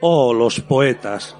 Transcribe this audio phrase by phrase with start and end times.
[0.00, 1.36] Oh, los poetas,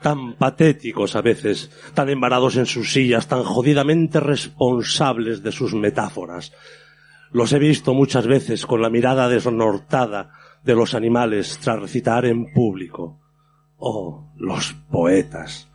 [0.00, 6.52] tan patéticos a veces, tan embarados en sus sillas, tan jodidamente responsables de sus metáforas.
[7.32, 10.30] Los he visto muchas veces con la mirada desnortada
[10.62, 13.20] de los animales tras recitar en público.
[13.76, 15.68] Oh, los poetas,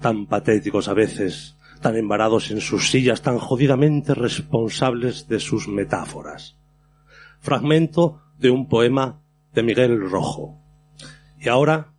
[0.00, 6.56] tan patéticos a veces, tan embarados en sus sillas, tan jodidamente responsables de sus metáforas.
[7.40, 9.20] Fragmento de un poema
[9.52, 10.65] de Miguel Rojo.
[11.38, 11.92] Y ahora,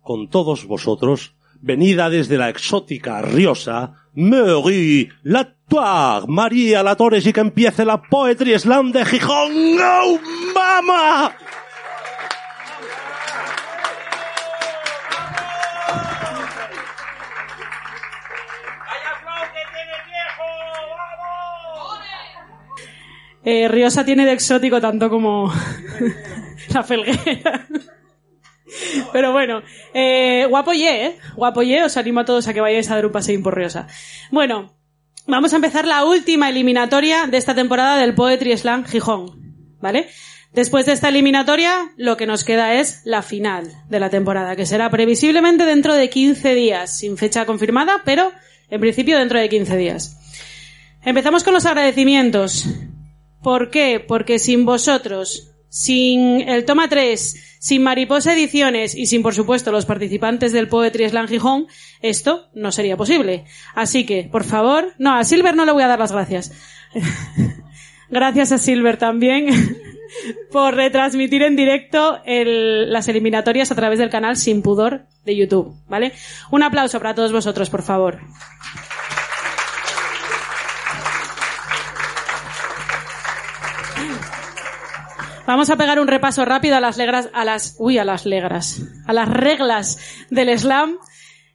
[0.00, 7.40] con todos vosotros, venida desde la exótica Riosa, Marie Latoir, María La Torres y que
[7.40, 9.78] empiece la Poetry Slam de Gijón.
[9.80, 10.18] ¡Oh,
[10.54, 11.36] mama!
[23.48, 25.52] Eh, Riosa tiene de exótico tanto como
[26.74, 27.64] la felguera.
[29.12, 29.62] Pero bueno,
[29.94, 31.18] eh, guapo ye, ¿eh?
[31.36, 33.86] Guapo ye, os animo a todos a que vayáis a dar un paseín por Riosa.
[34.30, 34.74] Bueno,
[35.26, 40.08] vamos a empezar la última eliminatoria de esta temporada del Poetry Slam Gijón, ¿vale?
[40.52, 44.64] Después de esta eliminatoria, lo que nos queda es la final de la temporada, que
[44.64, 48.32] será previsiblemente dentro de 15 días, sin fecha confirmada, pero
[48.70, 50.16] en principio dentro de 15 días.
[51.04, 52.66] Empezamos con los agradecimientos.
[53.42, 54.00] ¿Por qué?
[54.00, 59.84] Porque sin vosotros, sin el Toma 3, sin Mariposa Ediciones y sin, por supuesto, los
[59.84, 61.66] participantes del Poetry Slam Gijón,
[62.00, 63.44] esto no sería posible.
[63.74, 66.50] Así que, por favor, no, a Silver no le voy a dar las gracias.
[68.08, 69.48] gracias a Silver también
[70.50, 76.14] por retransmitir en directo las eliminatorias a través del canal Sin Pudor de YouTube, ¿vale?
[76.50, 78.20] Un aplauso para todos vosotros, por favor.
[85.46, 88.82] Vamos a pegar un repaso rápido a las legras, a las, uy, a las legras,
[89.06, 89.98] a las reglas
[90.28, 90.98] del slam.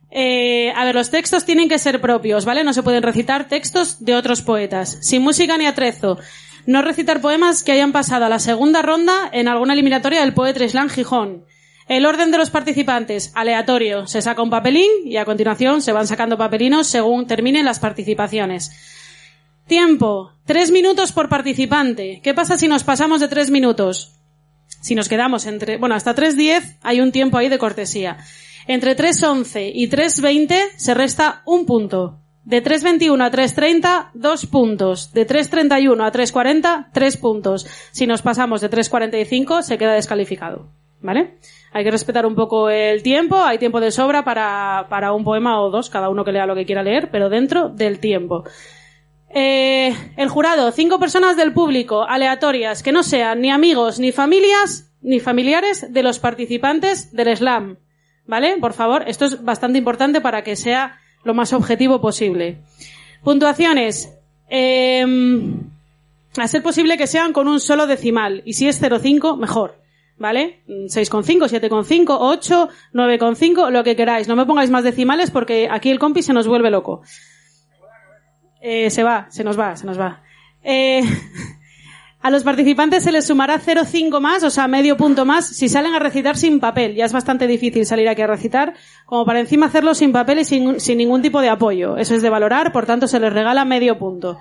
[0.10, 2.64] Eh, a ver, los textos tienen que ser propios, ¿vale?
[2.64, 4.98] No se pueden recitar textos de otros poetas.
[5.02, 6.18] Sin música ni atrezo.
[6.66, 10.70] No recitar poemas que hayan pasado a la segunda ronda en alguna eliminatoria del Poetry
[10.70, 11.46] Slam Gijón.
[11.88, 14.08] El orden de los participantes, aleatorio.
[14.08, 18.72] Se saca un papelín y a continuación se van sacando papelinos según terminen las participaciones.
[19.72, 20.34] Tiempo.
[20.46, 22.20] Tres minutos por participante.
[22.22, 24.20] ¿Qué pasa si nos pasamos de tres minutos?
[24.82, 28.18] Si nos quedamos entre, bueno, hasta 3.10 hay un tiempo ahí de cortesía.
[28.68, 32.20] Entre 3.11 y 3.20 se resta un punto.
[32.44, 35.14] De 3.21 a 3.30, dos puntos.
[35.14, 37.66] De 3.31 a 3.40, tres puntos.
[37.92, 40.68] Si nos pasamos de 3.45, se queda descalificado.
[41.00, 41.38] ¿Vale?
[41.72, 43.38] Hay que respetar un poco el tiempo.
[43.38, 46.56] Hay tiempo de sobra para, para un poema o dos, cada uno que lea lo
[46.56, 48.44] que quiera leer, pero dentro del tiempo.
[49.34, 54.92] Eh, el jurado, cinco personas del público, aleatorias, que no sean ni amigos, ni familias,
[55.02, 57.78] ni familiares de los participantes del slam.
[58.28, 58.58] ¿Vale?
[58.60, 62.58] Por favor, esto es bastante importante para que sea lo más objetivo posible.
[63.24, 64.14] Puntuaciones.
[64.50, 65.06] Eh,
[66.38, 68.42] a ser posible que sean con un solo decimal.
[68.46, 69.76] Y si es 0,5, mejor.
[70.18, 70.62] ¿Vale?
[70.68, 74.28] Mm, 6,5, 7,5, 8, 9,5, lo que queráis.
[74.28, 77.02] No me pongáis más decimales porque aquí el compi se nos vuelve loco.
[78.62, 80.22] Eh, se va, se nos va, se nos va.
[80.64, 81.02] Eh,
[82.22, 85.96] a los participantes se les sumará 0,5 más, o sea, medio punto más, si salen
[85.96, 86.96] a recitar sin papel.
[86.96, 90.46] Ya es bastante difícil salir aquí a recitar, como para encima hacerlo sin papel y
[90.46, 91.98] sin, sin ningún tipo de apoyo.
[91.98, 94.38] Eso es de valorar, por tanto se les regala medio punto.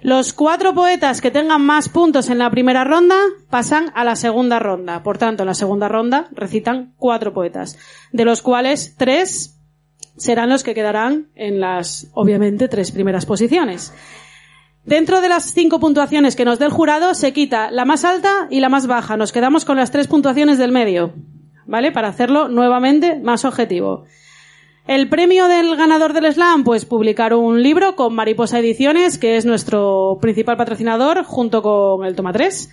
[0.00, 3.16] Los cuatro poetas que tengan más puntos en la primera ronda
[3.50, 5.02] pasan a la segunda ronda.
[5.02, 7.76] Por tanto, en la segunda ronda recitan cuatro poetas,
[8.12, 9.57] de los cuales tres
[10.18, 13.92] serán los que quedarán en las, obviamente, tres primeras posiciones.
[14.84, 18.46] Dentro de las cinco puntuaciones que nos dé el jurado, se quita la más alta
[18.50, 19.16] y la más baja.
[19.16, 21.12] Nos quedamos con las tres puntuaciones del medio.
[21.66, 21.92] ¿Vale?
[21.92, 24.04] Para hacerlo nuevamente más objetivo.
[24.86, 29.44] El premio del ganador del slam, pues publicar un libro con Mariposa Ediciones, que es
[29.44, 32.70] nuestro principal patrocinador, junto con el Toma 3.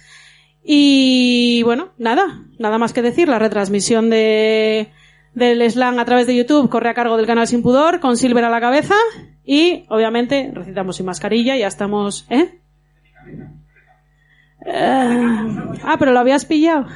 [0.63, 3.27] Y bueno, nada, nada más que decir.
[3.27, 4.93] La retransmisión de,
[5.35, 8.45] del slam a través de YouTube corre a cargo del canal Sin Pudor, con Silver
[8.45, 8.95] a la cabeza.
[9.43, 12.59] Y obviamente recitamos sin mascarilla, ya estamos, ¿eh?
[14.65, 15.47] Eh,
[15.83, 16.87] ah, pero lo habías pillado.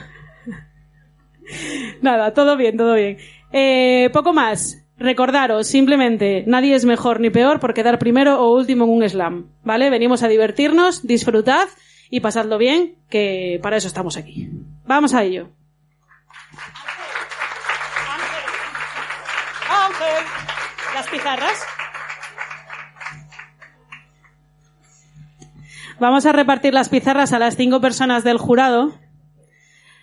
[2.01, 3.17] Nada, todo bien, todo bien.
[3.51, 4.85] Eh, poco más.
[4.97, 9.49] Recordaros, simplemente, nadie es mejor ni peor por quedar primero o último en un slam.
[9.63, 9.89] ¿Vale?
[9.89, 11.69] Venimos a divertirnos, disfrutad
[12.09, 14.49] y pasadlo bien, que para eso estamos aquí.
[14.85, 15.49] Vamos a ello.
[19.69, 20.25] Ángel,
[20.93, 21.65] las pizarras.
[25.99, 28.93] Vamos a repartir las pizarras a las cinco personas del jurado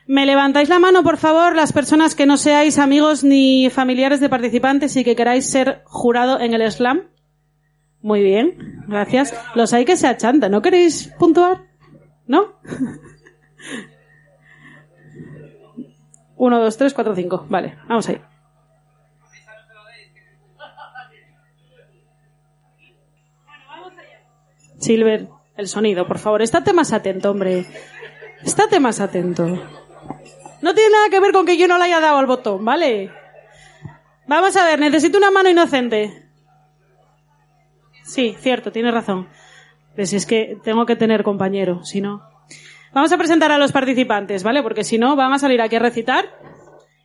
[0.06, 4.28] Me levantáis la mano, por favor, las personas que no seáis amigos ni familiares de
[4.28, 7.08] participantes y que queráis ser jurado en el slam.
[8.02, 9.34] Muy bien, gracias.
[9.54, 10.52] Los hay que se achantan.
[10.52, 11.64] ¿No queréis puntuar?
[12.26, 12.60] ¿No?
[16.36, 17.46] Uno, dos, tres, cuatro, cinco.
[17.48, 18.20] Vale, vamos ahí.
[24.86, 26.42] Silver, el sonido, por favor.
[26.42, 27.66] Estate más atento, hombre.
[28.44, 29.44] Estate más atento.
[30.62, 33.10] No tiene nada que ver con que yo no le haya dado al botón, ¿vale?
[34.28, 36.28] Vamos a ver, necesito una mano inocente.
[38.04, 39.28] Sí, cierto, tienes razón.
[39.96, 42.22] Pues es que tengo que tener compañero, si no.
[42.92, 44.62] Vamos a presentar a los participantes, ¿vale?
[44.62, 46.26] Porque si no, van a salir aquí a recitar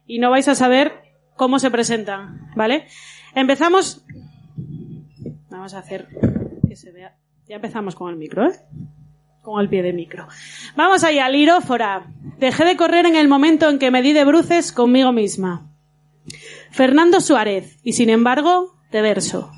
[0.05, 1.01] y no vais a saber
[1.35, 2.85] cómo se presentan, ¿vale?
[3.33, 4.05] Empezamos.
[5.49, 6.07] Vamos a hacer
[6.67, 7.15] que se vea.
[7.51, 8.53] Ya empezamos con el micro, ¿eh?
[9.41, 10.25] Con el pie de micro.
[10.77, 12.05] Vamos allá, lirófora.
[12.39, 15.69] Dejé de correr en el momento en que me di de bruces conmigo misma.
[16.69, 17.77] Fernando Suárez.
[17.83, 19.51] Y sin embargo, de verso.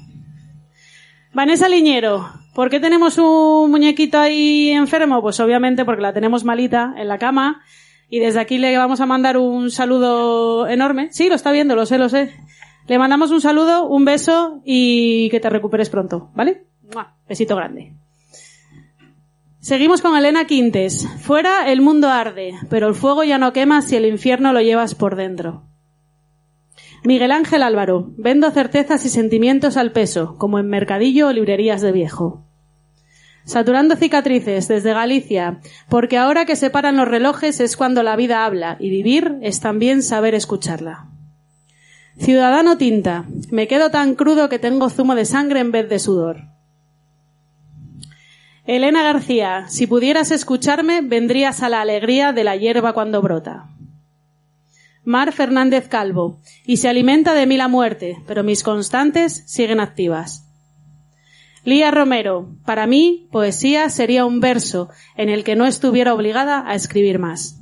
[1.33, 2.31] Vanessa Liñero.
[2.55, 5.21] ¿Por qué tenemos un muñequito ahí enfermo?
[5.21, 7.61] Pues obviamente porque la tenemos malita en la cama.
[8.09, 11.09] Y desde aquí le vamos a mandar un saludo enorme.
[11.11, 12.33] Sí, lo está viendo, lo sé, lo sé.
[12.87, 16.72] Le mandamos un saludo, un beso y que te recuperes pronto, ¿vale?
[17.27, 17.93] Besito grande.
[19.59, 21.07] Seguimos con Elena Quintes.
[21.21, 24.93] Fuera el mundo arde, pero el fuego ya no quema si el infierno lo llevas
[24.93, 25.63] por dentro.
[27.05, 28.11] Miguel Ángel Álvaro.
[28.17, 32.43] Vendo certezas y sentimientos al peso, como en mercadillo o librerías de viejo.
[33.45, 35.59] Saturando cicatrices desde Galicia,
[35.89, 39.59] porque ahora que se paran los relojes es cuando la vida habla y vivir es
[39.59, 41.07] también saber escucharla.
[42.17, 43.25] Ciudadano Tinta.
[43.49, 46.52] Me quedo tan crudo que tengo zumo de sangre en vez de sudor.
[48.65, 53.69] Elena García, si pudieras escucharme, vendrías a la alegría de la hierba cuando brota.
[55.03, 60.47] Mar Fernández Calvo, y se alimenta de mí la muerte, pero mis constantes siguen activas.
[61.65, 66.73] Lía Romero, para mí, poesía sería un verso en el que no estuviera obligada a
[66.73, 67.59] escribir más.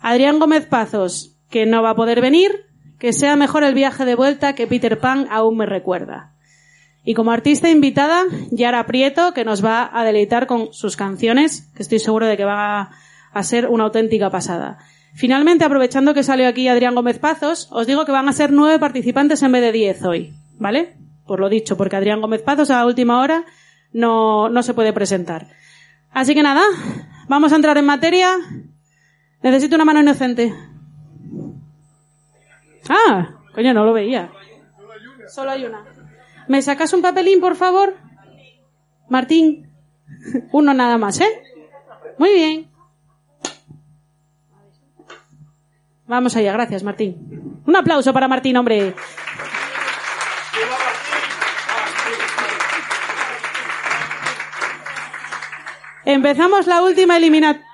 [0.00, 2.64] Adrián Gómez Pazos, que no va a poder venir,
[2.98, 6.32] que sea mejor el viaje de vuelta que Peter Pan aún me recuerda.
[7.04, 11.82] Y como artista invitada, Yara Prieto, que nos va a deleitar con sus canciones, que
[11.82, 12.90] estoy seguro de que va
[13.32, 14.78] a ser una auténtica pasada.
[15.14, 18.78] Finalmente, aprovechando que salió aquí Adrián Gómez Pazos, os digo que van a ser nueve
[18.78, 20.96] participantes en vez de diez hoy, ¿vale?
[21.26, 23.44] Por lo dicho, porque Adrián Gómez Pazos a última hora
[23.92, 25.48] no, no se puede presentar.
[26.12, 26.62] Así que nada,
[27.28, 28.36] vamos a entrar en materia.
[29.42, 30.54] Necesito una mano inocente.
[32.88, 34.30] Ah, coño, no lo veía.
[35.28, 35.84] Solo hay una.
[36.50, 37.96] ¿Me sacas un papelín, por favor?
[39.08, 39.70] Martín.
[40.50, 41.42] Uno nada más, ¿eh?
[42.18, 42.68] Muy bien.
[46.08, 47.62] Vamos allá, gracias, Martín.
[47.64, 48.96] Un aplauso para Martín, hombre.
[56.04, 57.64] Empezamos la última eliminatoria.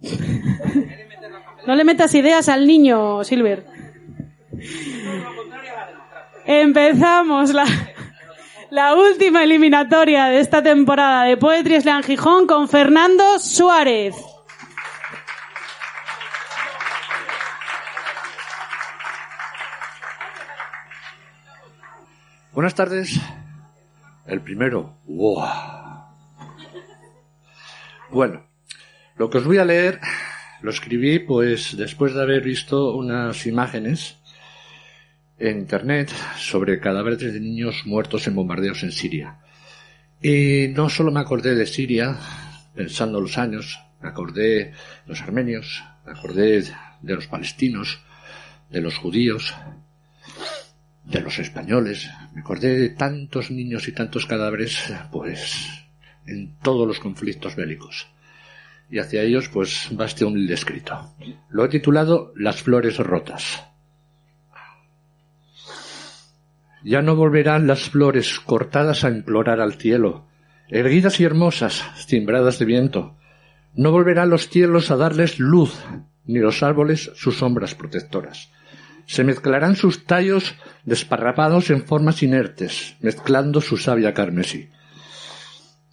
[1.66, 3.66] No le metas ideas al niño, Silver.
[6.52, 7.52] Empezamos
[8.70, 14.16] la, última eliminatoria de esta temporada de Poetry Slam Gijón con Fernando Suárez.
[22.52, 23.20] Buenas tardes.
[24.26, 24.96] El primero.
[25.04, 25.44] ¡Wow!
[28.10, 28.42] Bueno,
[29.14, 30.00] lo que os voy a leer
[30.62, 34.19] lo escribí pues después de haber visto unas imágenes
[35.40, 39.38] en Internet sobre cadáveres de niños muertos en bombardeos en Siria.
[40.22, 42.16] Y no solo me acordé de Siria,
[42.74, 44.72] pensando los años, me acordé de
[45.06, 48.00] los armenios, me acordé de los palestinos,
[48.68, 49.54] de los judíos,
[51.04, 55.56] de los españoles, me acordé de tantos niños y tantos cadáveres, pues,
[56.26, 58.08] en todos los conflictos bélicos.
[58.90, 61.14] Y hacia ellos, pues, va este humilde escrito.
[61.48, 63.69] Lo he titulado Las flores rotas.
[66.82, 70.26] Ya no volverán las flores cortadas a implorar al cielo,
[70.68, 73.16] erguidas y hermosas, cimbradas de viento.
[73.74, 75.78] No volverán los cielos a darles luz,
[76.24, 78.50] ni los árboles sus sombras protectoras.
[79.04, 84.70] Se mezclarán sus tallos desparrapados en formas inertes, mezclando su savia carmesí.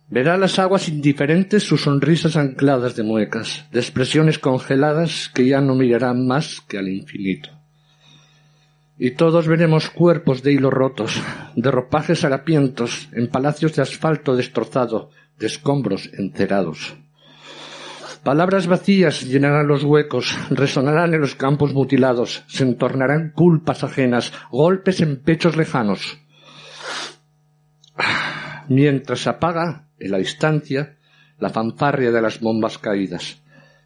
[0.09, 5.75] Verá las aguas indiferentes sus sonrisas ancladas de muecas, de expresiones congeladas que ya no
[5.75, 7.56] mirarán más que al infinito
[8.99, 11.21] y todos veremos cuerpos de hilo rotos,
[11.55, 16.95] de ropajes harapientos, en palacios de asfalto destrozado, de escombros encerados.
[18.23, 24.99] Palabras vacías llenarán los huecos, resonarán en los campos mutilados, se entornarán culpas ajenas, golpes
[25.01, 26.17] en pechos lejanos.
[28.67, 30.97] Mientras apaga en la distancia
[31.39, 33.41] la fanfarria de las bombas caídas.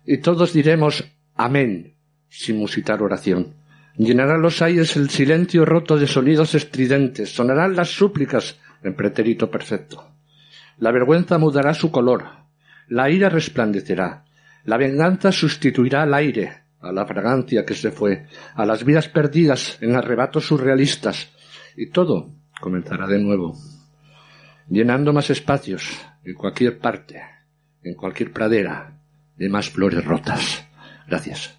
[0.06, 1.04] Y todos diremos
[1.36, 1.96] Amén,
[2.30, 3.61] sin musitar oración.
[3.98, 10.08] Llenarán los aires el silencio roto de sonidos estridentes, sonarán las súplicas en pretérito perfecto.
[10.78, 12.26] La vergüenza mudará su color,
[12.88, 14.26] la ira resplandecerá,
[14.64, 19.78] la venganza sustituirá al aire, a la fragancia que se fue, a las vidas perdidas
[19.82, 21.30] en arrebatos surrealistas,
[21.76, 23.58] y todo comenzará de nuevo,
[24.70, 25.84] llenando más espacios
[26.24, 27.22] en cualquier parte,
[27.84, 29.00] en cualquier pradera,
[29.36, 30.66] de más flores rotas.
[31.08, 31.58] Gracias.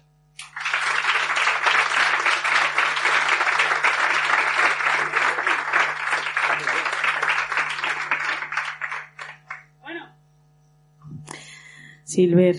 [12.13, 12.55] Silver.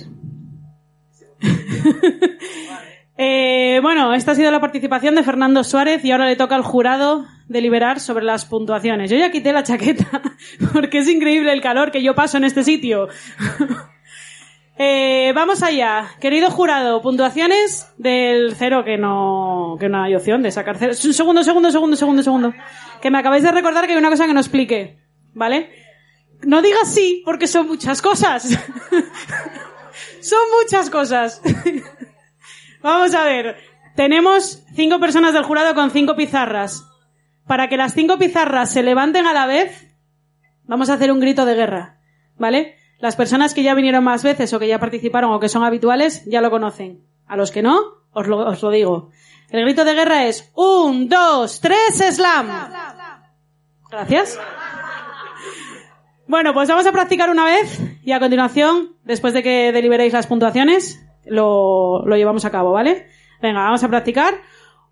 [3.16, 6.62] Eh, bueno, esta ha sido la participación de Fernando Suárez y ahora le toca al
[6.62, 9.08] jurado deliberar sobre las puntuaciones.
[9.08, 10.20] Yo ya quité la chaqueta
[10.72, 13.08] porque es increíble el calor que yo paso en este sitio.
[14.76, 16.08] Eh, vamos allá.
[16.20, 20.94] Querido jurado, puntuaciones del cero que no, que no hay opción de sacar cero.
[21.04, 22.54] Un segundo, segundo, segundo, segundo, segundo.
[23.00, 24.98] Que me acabáis de recordar que hay una cosa que no explique.
[25.32, 25.83] ¿Vale?
[26.46, 28.44] No digas sí, porque son muchas cosas.
[30.20, 31.40] son muchas cosas.
[32.82, 33.56] Vamos a ver.
[33.96, 36.84] Tenemos cinco personas del jurado con cinco pizarras.
[37.46, 39.86] Para que las cinco pizarras se levanten a la vez,
[40.64, 42.00] vamos a hacer un grito de guerra.
[42.36, 42.76] ¿Vale?
[42.98, 46.24] Las personas que ya vinieron más veces o que ya participaron o que son habituales
[46.24, 47.04] ya lo conocen.
[47.26, 47.78] A los que no,
[48.12, 49.10] os lo, os lo digo.
[49.50, 52.48] El grito de guerra es un, dos, tres, slam.
[53.90, 54.38] Gracias.
[56.26, 60.26] Bueno, pues vamos a practicar una vez y a continuación, después de que deliberéis las
[60.26, 63.06] puntuaciones, lo, lo llevamos a cabo, ¿vale?
[63.42, 64.34] Venga, vamos a practicar.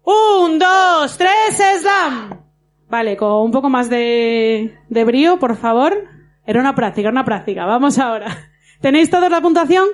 [0.05, 2.43] Un, dos, tres, slam.
[2.89, 6.05] Vale, con un poco más de, de brío, por favor.
[6.45, 7.65] Era una práctica, una práctica.
[7.65, 8.51] Vamos ahora.
[8.81, 9.87] ¿Tenéis toda la puntuación?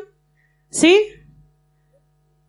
[0.70, 0.98] ¿Sí?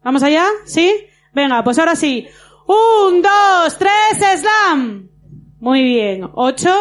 [0.03, 0.45] ¿Vamos allá?
[0.65, 0.91] ¿Sí?
[1.33, 2.27] Venga, pues ahora sí.
[2.65, 5.09] Un, dos, tres, slam.
[5.59, 6.27] Muy bien.
[6.33, 6.73] Ocho.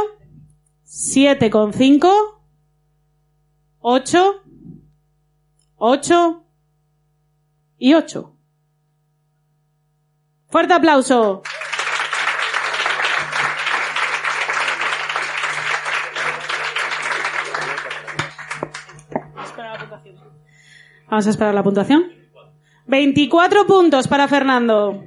[0.91, 2.43] 7 con 5,
[3.81, 4.43] 8,
[5.77, 6.45] 8
[7.77, 8.37] y 8.
[10.49, 11.43] Fuerte aplauso.
[21.11, 22.05] Vamos a esperar la puntuación.
[22.87, 25.05] 24 puntos para Fernando.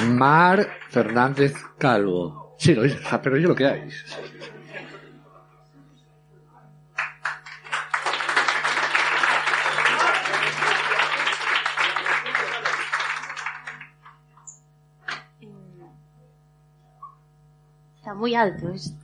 [0.00, 2.56] Mar Fernández Calvo.
[2.58, 3.88] Sí, lo dice, pero yo lo que hay.
[17.96, 18.98] Está muy alto esto.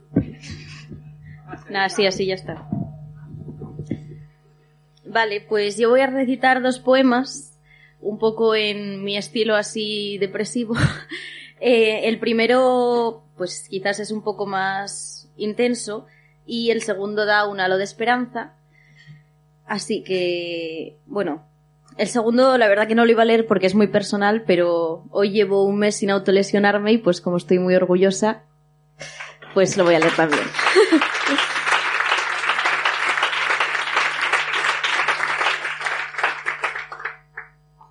[1.70, 2.68] Nada, sí, así ya está.
[5.06, 7.56] Vale, pues yo voy a recitar dos poemas,
[8.00, 10.74] un poco en mi estilo así depresivo.
[11.60, 16.06] Eh, el primero, pues quizás es un poco más intenso
[16.46, 18.54] y el segundo da un halo de esperanza.
[19.66, 21.46] Así que, bueno,
[21.96, 25.04] el segundo la verdad que no lo iba a leer porque es muy personal, pero
[25.10, 28.42] hoy llevo un mes sin autolesionarme y pues como estoy muy orgullosa,
[29.54, 30.42] pues lo voy a leer también.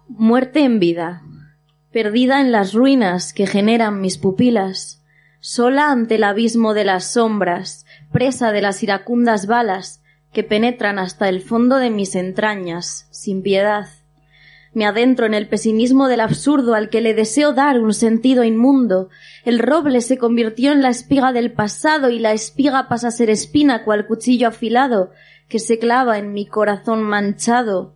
[0.10, 1.24] Muerte en vida.
[1.94, 5.04] Perdida en las ruinas que generan mis pupilas,
[5.42, 11.30] sola ante el abismo de las sombras, presa de las iracundas balas que penetran hasta
[11.30, 13.90] el fondo de mis entrañas, sin piedad.
[14.74, 19.10] Me adentro en el pesimismo del absurdo al que le deseo dar un sentido inmundo.
[19.46, 23.30] El roble se convirtió en la espiga del pasado y la espiga pasa a ser
[23.30, 25.12] espina cual cuchillo afilado
[25.48, 27.94] que se clava en mi corazón manchado,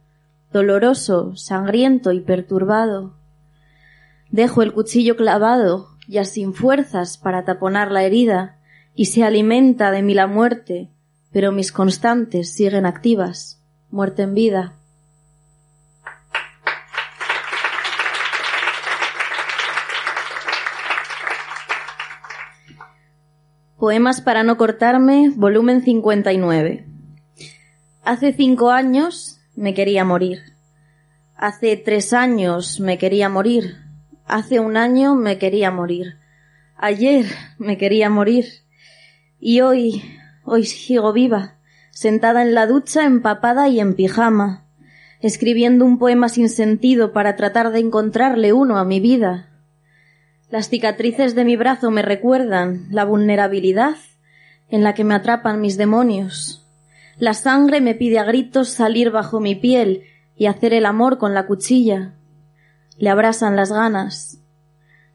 [0.54, 3.17] doloroso, sangriento y perturbado.
[4.32, 8.60] Dejo el cuchillo clavado, ya sin fuerzas para taponar la herida,
[8.94, 10.90] y se alimenta de mí la muerte,
[11.32, 14.74] pero mis constantes siguen activas, muerte en vida.
[23.78, 26.88] Poemas para no cortarme, volumen 59.
[28.04, 30.40] Hace cinco años me quería morir.
[31.36, 33.87] Hace tres años me quería morir.
[34.28, 36.18] Hace un año me quería morir.
[36.76, 38.46] Ayer me quería morir.
[39.40, 40.04] Y hoy,
[40.44, 41.56] hoy sigo viva,
[41.92, 44.66] sentada en la ducha, empapada y en pijama,
[45.22, 49.50] escribiendo un poema sin sentido para tratar de encontrarle uno a mi vida.
[50.50, 53.96] Las cicatrices de mi brazo me recuerdan la vulnerabilidad
[54.70, 56.68] en la que me atrapan mis demonios.
[57.18, 60.04] La sangre me pide a gritos salir bajo mi piel
[60.36, 62.14] y hacer el amor con la cuchilla.
[62.98, 64.40] Le abrasan las ganas.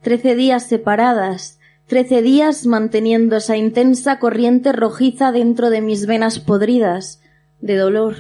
[0.03, 7.21] Trece días separadas, trece días manteniendo esa intensa corriente rojiza dentro de mis venas podridas,
[7.61, 8.17] de dolor.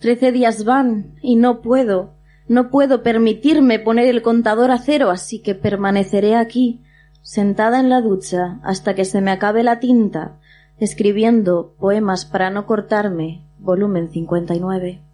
[0.00, 2.14] Trece días van y no puedo,
[2.46, 6.82] no puedo permitirme poner el contador a cero, así que permaneceré aquí,
[7.22, 10.38] sentada en la ducha, hasta que se me acabe la tinta,
[10.78, 15.07] escribiendo Poemas para no cortarme, volumen 59.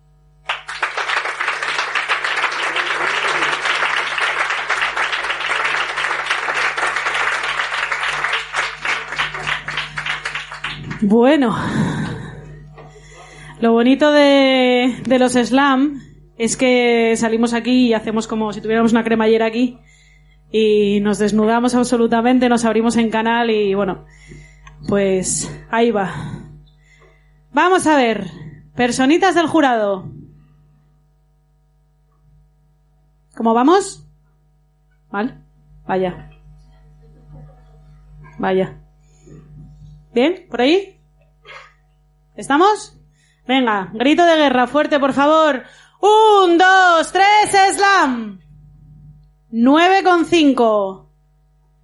[11.07, 11.55] Bueno,
[13.61, 16.01] lo bonito de, de los slam
[16.39, 19.79] es que salimos aquí y hacemos como si tuviéramos una cremallera aquí
[20.51, 24.07] y nos desnudamos absolutamente, nos abrimos en canal y bueno,
[24.89, 26.11] pues ahí va.
[27.53, 28.31] Vamos a ver,
[28.75, 30.11] personitas del jurado.
[33.37, 34.09] ¿Cómo vamos?
[35.11, 35.45] ¿Mal?
[35.87, 36.31] Vaya.
[38.39, 38.81] Vaya.
[40.15, 40.47] ¿Bien?
[40.49, 40.94] ¿Por ahí?
[42.37, 42.97] ¿Estamos?
[43.47, 45.63] Venga, grito de guerra, fuerte, por favor.
[46.01, 48.41] Un, dos, tres, slam.
[49.51, 51.11] Nueve con cinco.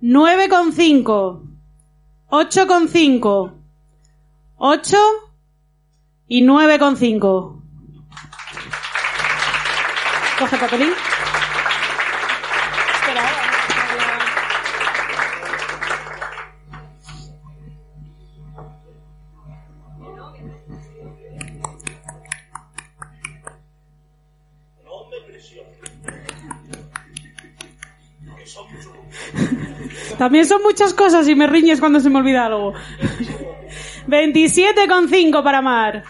[0.00, 1.44] Nueve con cinco.
[2.28, 3.52] Ocho con cinco.
[4.56, 4.98] Ocho
[6.26, 7.62] y nueve con cinco.
[10.38, 10.92] Coge papelín.
[30.20, 32.74] También son muchas cosas y me riñes cuando se me olvida algo.
[34.06, 36.04] 27,5 para Mar.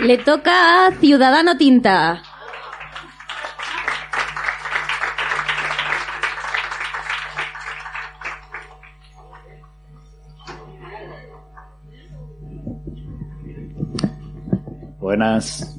[0.00, 2.20] Le toca a Ciudadano Tinta.
[15.00, 15.71] Buenas.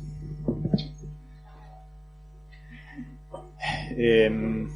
[4.06, 4.68] Em,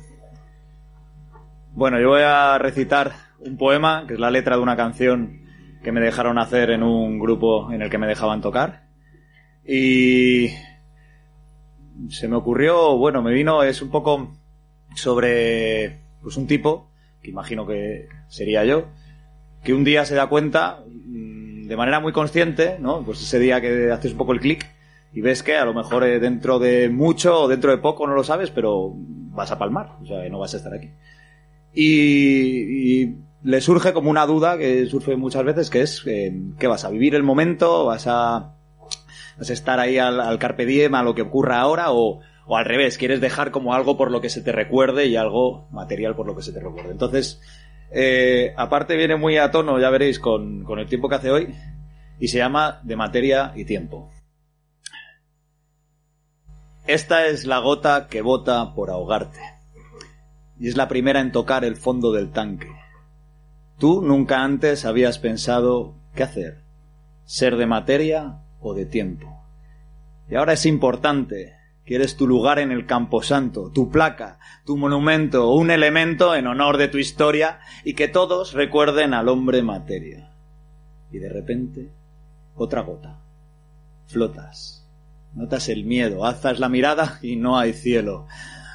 [1.74, 5.42] bueno, yo voy a recitar un poema, que es la letra de una canción
[5.84, 8.84] que me dejaron hacer en un grupo en el que me dejaban tocar.
[9.66, 10.52] Y
[12.08, 14.34] se me ocurrió, bueno, me vino, es un poco
[14.96, 16.90] sobre pues un tipo,
[17.22, 18.86] que imagino que sería yo,
[19.62, 23.04] que un día se da cuenta, mm, de manera muy consciente, ¿no?
[23.04, 24.66] Pues ese día que haces un poco el clic,
[25.18, 28.14] y ves que a lo mejor eh, dentro de mucho o dentro de poco no
[28.14, 30.92] lo sabes, pero vas a palmar, o sea, no vas a estar aquí.
[31.74, 36.86] Y, le surge como una duda que surge muchas veces, que es, eh, ¿qué vas
[36.86, 37.86] a vivir el momento?
[37.86, 38.58] ¿Vas a,
[39.40, 41.92] vas a estar ahí al, carpe diem, a lo que ocurra ahora?
[41.92, 45.16] O, o al revés, quieres dejar como algo por lo que se te recuerde y
[45.16, 46.92] algo material por lo que se te recuerde.
[46.92, 47.42] Entonces,
[47.90, 51.56] eh, aparte viene muy a tono, ya veréis, con el tiempo que hace hoy,
[52.20, 54.12] y se llama de materia y tiempo.
[56.88, 59.42] Esta es la gota que bota por ahogarte.
[60.58, 62.72] Y es la primera en tocar el fondo del tanque.
[63.78, 66.64] Tú nunca antes habías pensado qué hacer,
[67.26, 69.44] ser de materia o de tiempo.
[70.30, 75.72] Y ahora es importante, quieres tu lugar en el camposanto, tu placa, tu monumento un
[75.72, 80.32] elemento en honor de tu historia y que todos recuerden al hombre materia.
[81.12, 81.92] Y de repente,
[82.56, 83.20] otra gota.
[84.06, 84.77] Flotas
[85.38, 88.26] Notas el miedo, alzas la mirada y no hay cielo.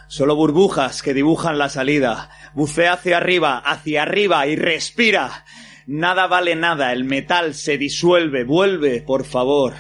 [0.07, 2.31] Solo burbujas que dibujan la salida.
[2.55, 5.45] Bucea hacia arriba, hacia arriba y respira.
[5.89, 8.45] Nada vale nada, el metal se disuelve.
[8.45, 9.75] Vuelve, por favor,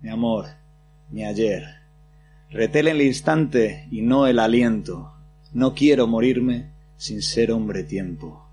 [0.00, 0.46] mi amor,
[1.08, 1.62] mi ayer.
[2.50, 5.14] Retele el instante y no el aliento.
[5.52, 8.50] No quiero morirme sin ser hombre tiempo.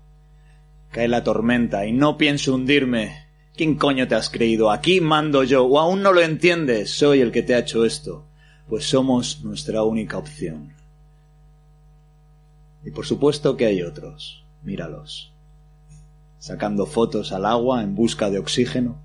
[0.92, 3.21] Cae la tormenta y no pienso hundirme.
[3.54, 4.70] ¿Quién coño te has creído?
[4.70, 5.64] Aquí mando yo.
[5.64, 6.90] ¿O aún no lo entiendes?
[6.90, 8.26] Soy el que te ha hecho esto.
[8.68, 10.72] Pues somos nuestra única opción.
[12.84, 14.44] Y por supuesto que hay otros.
[14.62, 15.34] Míralos.
[16.38, 19.02] Sacando fotos al agua en busca de oxígeno.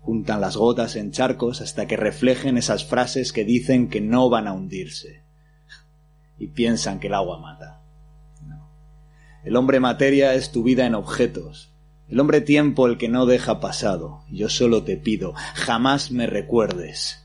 [0.00, 4.46] Juntan las gotas en charcos hasta que reflejen esas frases que dicen que no van
[4.46, 5.22] a hundirse.
[6.38, 7.82] Y piensan que el agua mata.
[9.44, 11.74] El hombre materia es tu vida en objetos.
[12.10, 14.22] El hombre tiempo el que no deja pasado.
[14.30, 17.22] Yo solo te pido, jamás me recuerdes.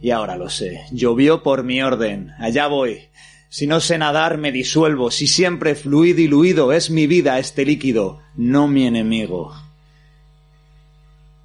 [0.00, 0.82] Y ahora lo sé.
[0.90, 2.32] Llovió por mi orden.
[2.38, 3.08] Allá voy.
[3.48, 5.10] Si no sé nadar, me disuelvo.
[5.10, 9.54] Si siempre fluid diluido es mi vida este líquido, no mi enemigo.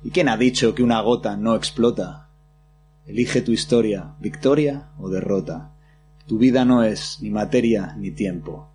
[0.03, 2.27] ¿Y quién ha dicho que una gota no explota?
[3.05, 5.71] Elige tu historia, victoria o derrota.
[6.27, 8.69] Tu vida no es ni materia ni tiempo,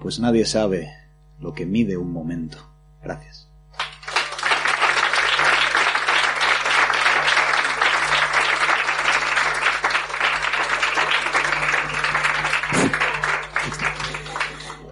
[0.00, 0.90] pues nadie sabe
[1.40, 2.73] lo que mide un momento.
[3.04, 3.48] Gracias.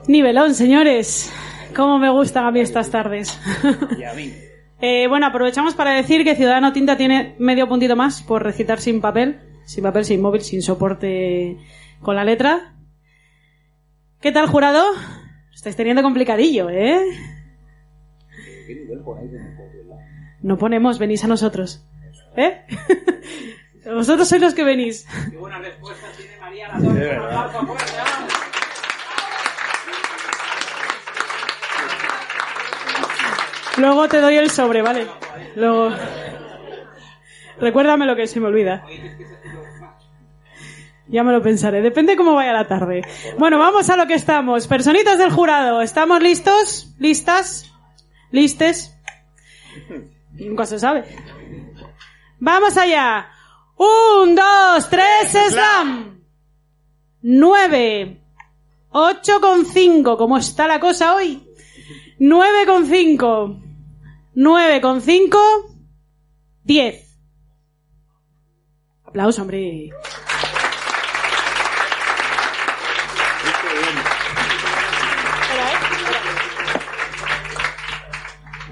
[0.07, 1.33] Nivelón, señores.
[1.75, 3.41] ¿Cómo me gustan a mí estas tardes?
[4.85, 9.01] Eh, bueno, aprovechamos para decir que Ciudadano Tinta tiene medio puntito más por recitar sin
[9.01, 11.57] papel, sin papel, sin móvil, sin soporte
[12.01, 12.75] con la letra.
[14.21, 14.83] ¿Qué tal, jurado?
[15.55, 16.99] Estáis teniendo complicadillo, ¿eh?
[20.43, 21.85] No ponemos, venís a nosotros.
[22.37, 22.63] ¿Eh?
[23.85, 25.07] Vosotros sois los que venís.
[25.31, 26.69] Qué buena respuesta tiene María
[33.79, 35.07] Luego te doy el sobre, ¿vale?
[35.57, 35.91] Luego.
[37.59, 38.85] Recuérdame lo que se me olvida.
[41.09, 41.83] Ya me lo pensaré.
[41.83, 43.03] Depende cómo vaya la tarde.
[43.39, 44.67] Bueno, vamos a lo que estamos.
[44.67, 45.83] Personitas del jurado.
[45.83, 46.95] ¿Estamos listos?
[46.99, 47.72] ¿Listas?
[48.33, 48.95] ¿Listes?
[50.33, 51.05] Nunca se sabe.
[52.41, 53.29] Vamos allá.
[53.77, 56.21] Un, dos, tres, slam.
[57.21, 58.21] Nueve.
[58.91, 60.17] Ocho con cinco.
[60.17, 61.47] ¿Cómo está la cosa hoy?
[62.19, 63.63] 9,5.
[64.35, 65.77] 9,5.
[66.65, 67.19] 10.
[69.05, 69.91] Aplauso, hombre.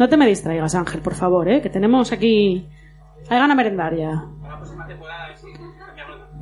[0.00, 1.60] No te me distraigas, Ángel, por favor, ¿eh?
[1.60, 2.66] que tenemos aquí.
[3.28, 4.24] Hay gana merendar ya.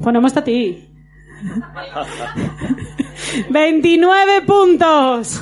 [0.01, 0.89] Ponemos a ti.
[3.51, 5.41] 29 puntos.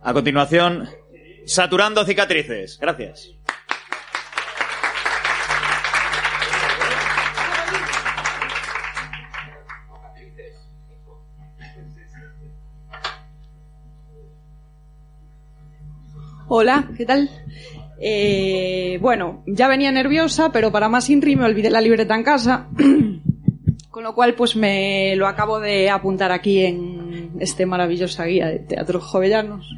[0.00, 0.88] A continuación,
[1.44, 2.78] saturando cicatrices.
[2.80, 3.35] Gracias.
[16.48, 17.28] Hola, ¿qué tal?
[18.00, 22.68] Eh, bueno, ya venía nerviosa, pero para más INRI me olvidé la libreta en casa.
[23.90, 28.60] Con lo cual, pues me lo acabo de apuntar aquí en este maravillosa guía de
[28.60, 29.74] teatros jovellanos.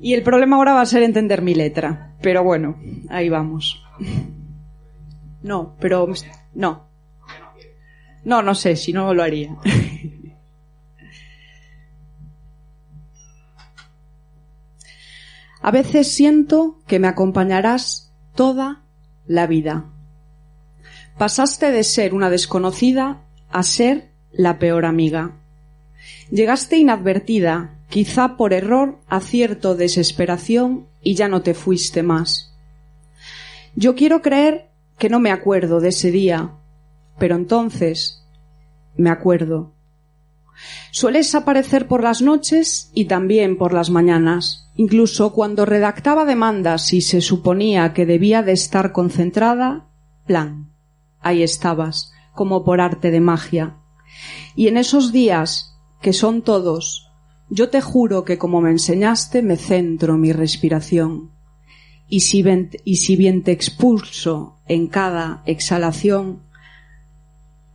[0.00, 2.14] Y el problema ahora va a ser entender mi letra.
[2.22, 2.76] Pero bueno,
[3.08, 3.82] ahí vamos.
[5.42, 6.06] No, pero
[6.54, 6.88] no.
[8.24, 9.56] No, no sé, si no lo haría.
[15.60, 18.84] A veces siento que me acompañarás toda
[19.26, 19.92] la vida
[21.18, 25.40] Pasaste de ser una desconocida a ser la peor amiga.
[26.30, 32.54] Llegaste inadvertida, quizá por error, acierto, desesperación, y ya no te fuiste más.
[33.74, 36.52] Yo quiero creer que no me acuerdo de ese día,
[37.18, 38.24] pero entonces
[38.96, 39.74] me acuerdo.
[40.90, 47.00] Sueles aparecer por las noches y también por las mañanas, incluso cuando redactaba demandas y
[47.00, 49.88] se suponía que debía de estar concentrada,
[50.26, 50.68] plan
[51.20, 53.78] ahí estabas, como por arte de magia.
[54.56, 57.10] Y en esos días, que son todos,
[57.50, 61.32] yo te juro que como me enseñaste me centro mi respiración.
[62.08, 66.42] Y si, bien te expulso en cada exhalación,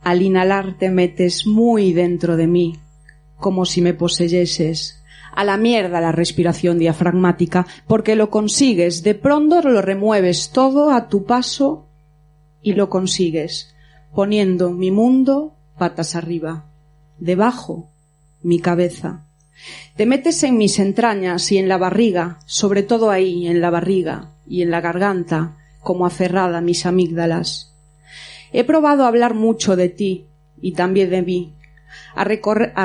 [0.04, 2.78] al inhalar te metes muy dentro de mí,
[3.38, 5.02] como si me poseyeses.
[5.34, 11.08] A la mierda la respiración diafragmática, porque lo consigues, de pronto lo remueves todo a
[11.08, 11.88] tu paso
[12.62, 13.74] y lo consigues,
[14.14, 16.66] poniendo mi mundo patas arriba,
[17.18, 17.90] debajo
[18.42, 19.26] mi cabeza.
[19.96, 24.32] Te metes en mis entrañas y en la barriga, sobre todo ahí, en la barriga
[24.46, 27.73] y en la garganta, como aferrada mis amígdalas.
[28.56, 30.28] He probado a hablar mucho de ti
[30.62, 31.56] y también de mí,
[32.14, 32.22] a,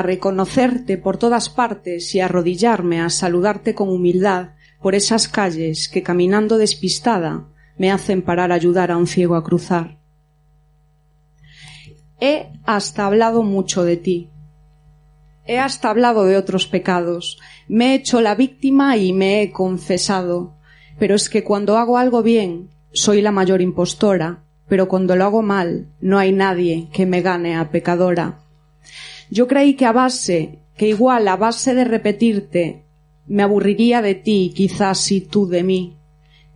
[0.02, 6.02] reconocerte por todas partes y a arrodillarme a saludarte con humildad por esas calles que
[6.02, 7.46] caminando despistada
[7.78, 10.00] me hacen parar a ayudar a un ciego a cruzar.
[12.20, 14.28] He hasta hablado mucho de ti.
[15.46, 17.38] He hasta hablado de otros pecados.
[17.68, 20.56] Me he hecho la víctima y me he confesado.
[20.98, 25.42] Pero es que cuando hago algo bien, soy la mayor impostora, pero cuando lo hago
[25.42, 28.38] mal, no hay nadie que me gane a pecadora.
[29.28, 32.84] Yo creí que a base, que igual a base de repetirte,
[33.26, 35.96] me aburriría de ti, quizás y tú de mí,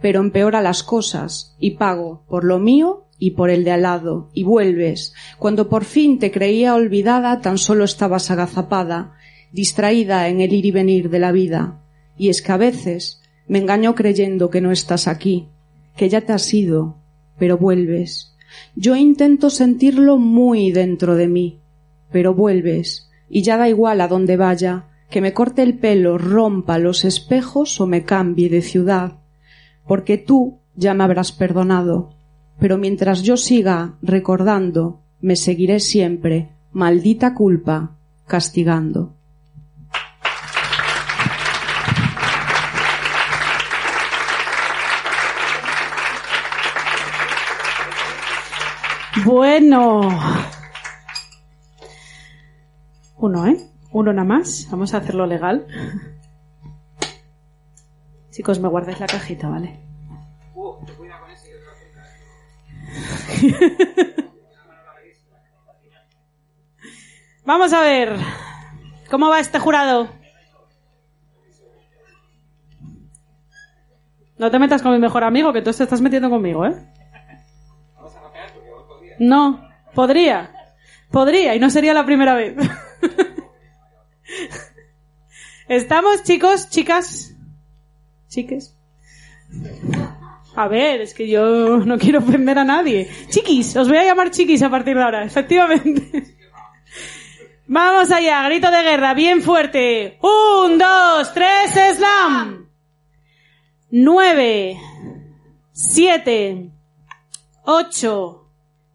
[0.00, 4.31] pero empeora las cosas y pago por lo mío y por el de al lado,
[4.33, 5.12] y vuelves.
[5.40, 9.14] Cuando por fin te creía olvidada, tan solo estabas agazapada,
[9.50, 11.81] distraída en el ir y venir de la vida.
[12.16, 15.48] Y es que a veces me engaño creyendo que no estás aquí,
[15.96, 17.03] que ya te has ido,
[17.38, 18.37] pero vuelves.
[18.77, 21.61] Yo intento sentirlo muy dentro de mí,
[22.12, 26.79] pero vuelves, y ya da igual a dónde vaya, que me corte el pelo, rompa
[26.79, 29.18] los espejos o me cambie de ciudad,
[29.87, 32.11] porque tú ya me habrás perdonado,
[32.59, 39.13] pero mientras yo siga recordando, me seguiré siempre, maldita culpa, castigando.
[49.25, 50.03] Bueno.
[53.17, 53.57] Uno, ¿eh?
[53.91, 54.69] Uno nada más.
[54.71, 55.67] Vamos a hacerlo legal.
[58.31, 59.81] Chicos, me guardáis la cajita, ¿vale?
[67.47, 68.19] Vamos a ver.
[69.11, 70.11] ¿Cómo va este jurado?
[74.37, 76.94] No te metas con mi mejor amigo, que tú te estás metiendo conmigo, ¿eh?
[79.25, 80.53] No, podría.
[81.11, 82.55] Podría, y no sería la primera vez.
[85.69, 87.35] ¿Estamos, chicos, chicas?
[88.29, 88.77] ¿Chiques?
[90.55, 93.09] A ver, es que yo no quiero ofender a nadie.
[93.31, 96.37] Chiquis, os voy a llamar chiquis a partir de ahora, efectivamente.
[97.67, 100.19] Vamos allá, grito de guerra, bien fuerte.
[100.21, 102.69] Un, dos, tres, slam.
[103.91, 104.79] Nueve,
[105.73, 106.71] siete,
[107.63, 108.44] ocho,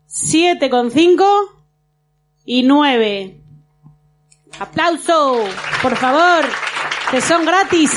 [0.09, 1.25] siete con cinco
[2.43, 3.37] y nueve.
[4.59, 5.43] Aplauso,
[5.83, 6.45] por favor,
[7.11, 7.91] que son gratis.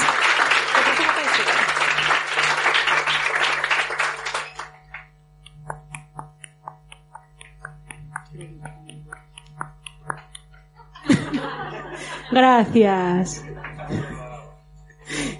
[12.31, 13.45] Gracias.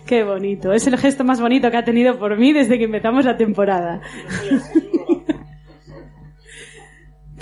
[0.07, 0.73] Qué bonito.
[0.73, 4.01] Es el gesto más bonito que ha tenido por mí desde que empezamos la temporada.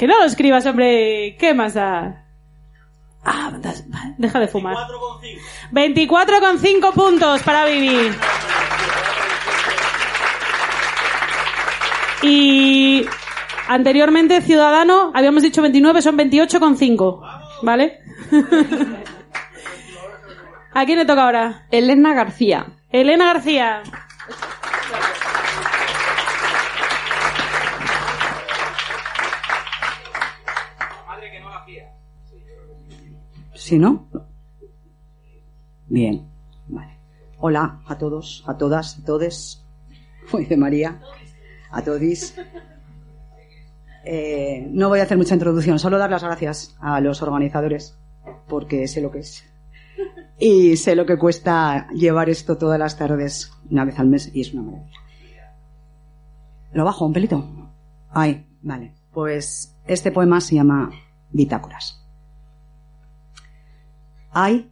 [0.01, 1.37] Que no lo escribas, hombre.
[1.39, 2.25] ¿Qué más da?
[3.23, 3.53] Ah,
[4.17, 4.75] deja de fumar.
[5.73, 8.11] 24,5 puntos para Vivi.
[12.23, 13.05] Y
[13.69, 17.21] anteriormente Ciudadano, habíamos dicho 29, son 28,5.
[17.61, 17.99] ¿Vale?
[20.73, 21.67] ¿A quién le toca ahora?
[21.71, 22.69] Elena García.
[22.89, 23.83] Elena García.
[33.71, 34.09] ¿Sí, no?
[35.87, 36.29] Bien,
[36.67, 36.99] vale.
[37.39, 39.65] Hola a todos, a todas, a todes.
[40.33, 41.01] Uy, de María.
[41.71, 42.35] A todis.
[44.05, 47.97] Eh, no voy a hacer mucha introducción, solo dar las gracias a los organizadores,
[48.49, 49.45] porque sé lo que es.
[50.41, 54.41] Y sé lo que cuesta llevar esto todas las tardes, una vez al mes, y
[54.41, 54.99] es una maravilla.
[56.73, 57.71] ¿Lo bajo un pelito?
[58.11, 58.97] Ay, vale.
[59.13, 60.91] Pues este poema se llama
[61.31, 62.00] Bitácoras.
[64.33, 64.71] Hay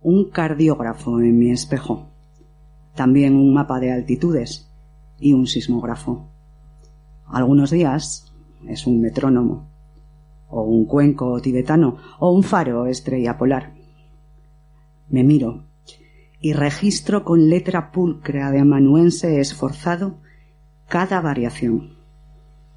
[0.00, 2.06] un cardiógrafo en mi espejo,
[2.94, 4.70] también un mapa de altitudes
[5.18, 6.28] y un sismógrafo.
[7.26, 8.32] Algunos días
[8.68, 9.68] es un metrónomo,
[10.48, 13.74] o un cuenco tibetano, o un faro estrella polar.
[15.08, 15.64] Me miro
[16.40, 20.20] y registro con letra pulcra de amanuense esforzado
[20.86, 21.96] cada variación.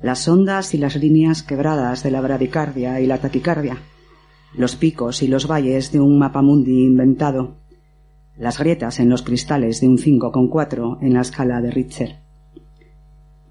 [0.01, 3.77] Las ondas y las líneas quebradas de la bradicardia y la taquicardia
[4.57, 7.57] los picos y los valles de un mapamundi inventado,
[8.37, 12.19] las grietas en los cristales de un 5,4 en la escala de Richter.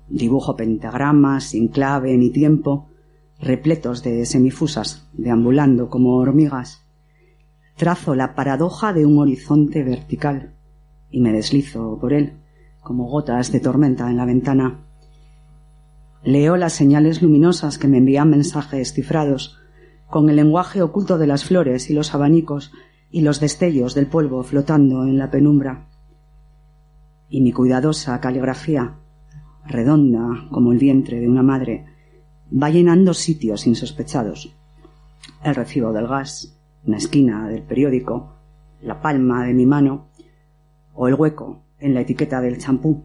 [0.08, 2.90] Dibujo pentagramas sin clave ni tiempo,
[3.40, 6.86] repletos de semifusas, deambulando como hormigas.
[7.76, 10.54] Trazo la paradoja de un horizonte vertical
[11.10, 12.40] y me deslizo por él,
[12.82, 14.84] como gotas de tormenta en la ventana.
[16.22, 19.58] Leo las señales luminosas que me envían mensajes cifrados,
[20.14, 22.70] con el lenguaje oculto de las flores y los abanicos
[23.11, 25.88] y los destellos del polvo flotando en la penumbra.
[27.29, 28.94] Y mi cuidadosa caligrafía,
[29.66, 31.87] redonda como el vientre de una madre,
[32.48, 34.55] va llenando sitios insospechados.
[35.42, 38.37] El recibo del gas, una esquina del periódico,
[38.83, 40.11] la palma de mi mano
[40.94, 43.03] o el hueco en la etiqueta del champú,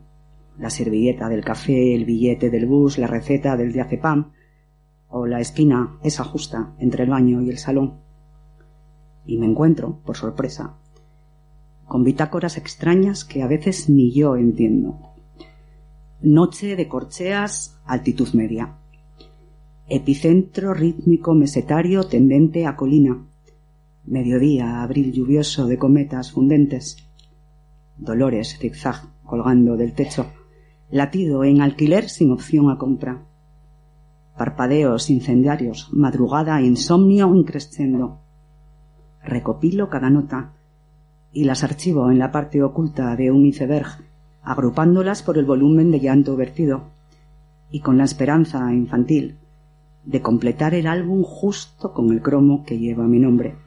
[0.60, 4.34] la servilleta del café, el billete del bus, la receta del diazepam
[5.10, 8.00] o la esquina esa justa entre el baño y el salón.
[9.26, 10.78] Y me encuentro, por sorpresa,
[11.86, 15.00] con bitácoras extrañas que a veces ni yo entiendo.
[16.22, 18.78] Noche de corcheas, altitud media.
[19.88, 23.26] Epicentro rítmico mesetario tendente a colina.
[24.06, 27.10] Mediodía, abril lluvioso de cometas fundentes.
[27.98, 30.28] Dolores zigzag colgando del techo.
[30.92, 33.29] Latido en alquiler sin opción a compra.
[34.40, 38.22] Parpadeos incendiarios, madrugada, insomnio increscendo.
[39.22, 40.54] Recopilo cada nota
[41.34, 43.88] y las archivo en la parte oculta de un iceberg,
[44.42, 46.84] agrupándolas por el volumen de llanto vertido
[47.70, 49.40] y con la esperanza infantil
[50.06, 53.58] de completar el álbum justo con el cromo que lleva mi nombre.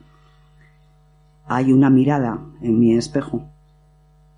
[1.45, 3.45] Hay una mirada en mi espejo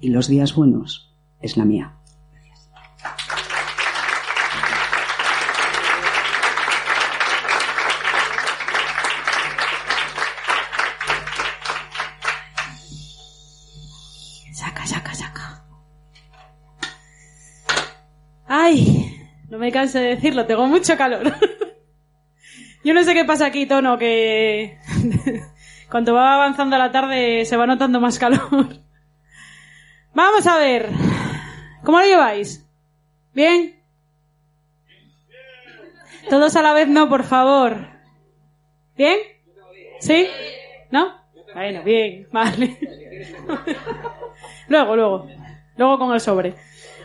[0.00, 1.94] y los días buenos es la mía.
[19.74, 21.34] Canse de decirlo, tengo mucho calor.
[22.84, 24.78] Yo no sé qué pasa aquí, Tono, que
[25.90, 28.68] cuando va avanzando la tarde se va notando más calor.
[30.14, 30.88] Vamos a ver.
[31.82, 32.64] ¿Cómo lo lleváis?
[33.32, 33.82] ¿Bien?
[36.30, 37.88] Todos a la vez no, por favor.
[38.96, 39.18] ¿Bien?
[39.98, 40.28] ¿Sí?
[40.92, 41.20] ¿No?
[41.52, 42.78] Bueno, bien, vale.
[44.68, 45.28] luego, luego.
[45.76, 46.54] Luego con el sobre.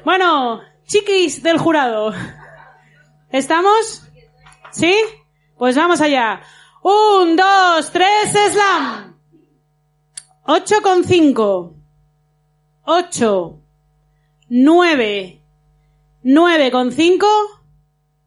[0.05, 2.13] Bueno, chiquis del jurado.
[3.32, 4.04] ¿Estamos?
[4.72, 4.96] ¿Sí?
[5.58, 6.42] Pues vamos allá.
[6.82, 9.15] Un, dos, tres, slam.
[10.46, 11.76] Ocho con cinco.
[12.86, 13.60] Ocho.
[14.50, 15.44] Nueve.
[16.24, 17.28] Nueve con cinco.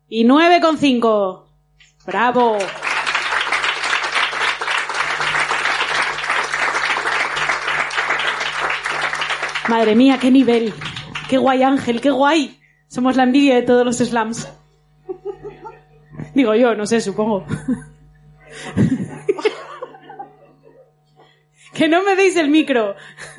[0.09, 1.49] Y nueve con cinco.
[2.07, 2.59] Bravo.
[9.69, 10.73] Madre mía, qué nivel.
[11.29, 12.61] Qué guay Ángel, qué guay.
[12.87, 14.47] Somos la envidia de todos los slams.
[16.35, 17.45] Digo yo, no sé, supongo.
[21.75, 22.97] que no me deis el micro.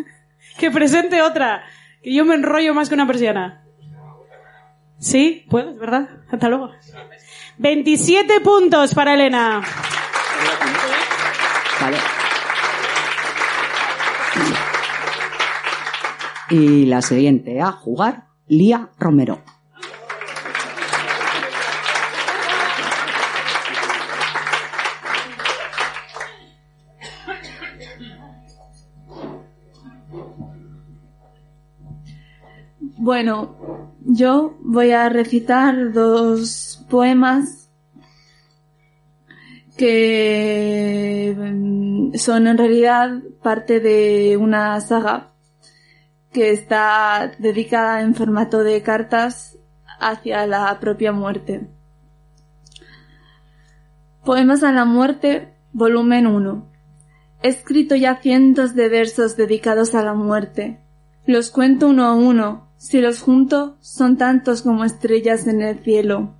[0.57, 1.63] que presente otra.
[2.01, 3.63] Que yo me enrollo más que una persiana.
[4.99, 6.09] Sí, puedes, ¿verdad?
[6.31, 6.71] Hasta luego.
[7.57, 9.61] 27 puntos para Elena.
[11.81, 11.97] Vale.
[16.49, 19.41] Y la siguiente a jugar, Lía Romero.
[33.05, 33.57] Bueno,
[34.05, 37.69] yo voy a recitar dos poemas
[39.75, 45.33] que mm, son en realidad parte de una saga
[46.31, 49.57] que está dedicada en formato de cartas
[49.99, 51.67] hacia la propia muerte.
[54.23, 56.71] Poemas a la muerte, volumen 1.
[57.41, 60.79] He escrito ya cientos de versos dedicados a la muerte.
[61.25, 66.35] Los cuento uno a uno, si los junto son tantos como estrellas en el cielo.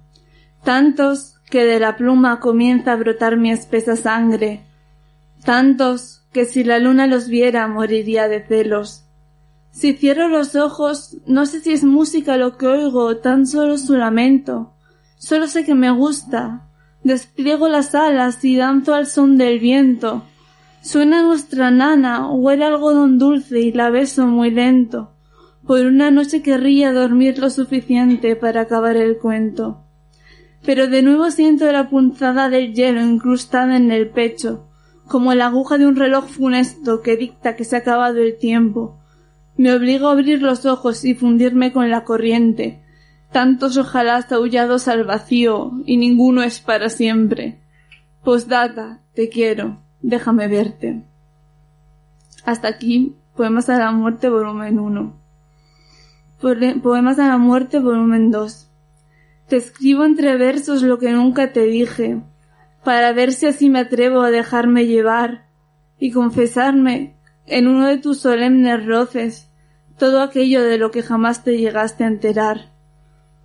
[0.61, 4.65] Tantos que de la pluma comienza a brotar mi espesa sangre.
[5.45, 9.05] Tantos que si la luna los viera moriría de celos.
[9.71, 13.95] Si cierro los ojos, no sé si es música lo que oigo, tan solo su
[13.95, 14.73] lamento.
[15.17, 16.67] Solo sé que me gusta.
[17.05, 20.23] Despliego las alas y danzo al son del viento.
[20.81, 25.12] Suena nuestra nana, huele algodón dulce y la beso muy lento.
[25.65, 29.85] Por una noche querría dormir lo suficiente para acabar el cuento.
[30.65, 34.67] Pero de nuevo siento la punzada del hielo incrustada en el pecho,
[35.07, 38.99] como la aguja de un reloj funesto que dicta que se ha acabado el tiempo.
[39.55, 42.83] Me obligo a abrir los ojos y fundirme con la corriente.
[43.31, 47.61] Tantos ojalá aullados al vacío y ninguno es para siempre.
[48.23, 51.03] Postdata, te quiero, déjame verte.
[52.45, 55.22] Hasta aquí, Poemas a la muerte, volumen 1.
[56.43, 58.69] Poemas a la muerte, volumen 2.
[59.47, 62.21] Te escribo entre versos lo que nunca te dije,
[62.83, 65.45] para ver si así me atrevo a dejarme llevar
[65.97, 67.15] y confesarme
[67.45, 69.53] en uno de tus solemnes roces
[69.97, 72.73] todo aquello de lo que jamás te llegaste a enterar.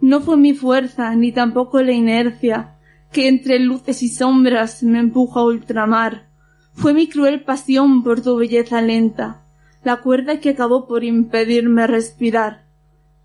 [0.00, 2.78] No fue mi fuerza, ni tampoco la inercia,
[3.12, 6.30] que entre luces y sombras me empuja a ultramar.
[6.72, 9.44] Fue mi cruel pasión por tu belleza lenta,
[9.84, 12.66] la cuerda que acabó por impedirme respirar.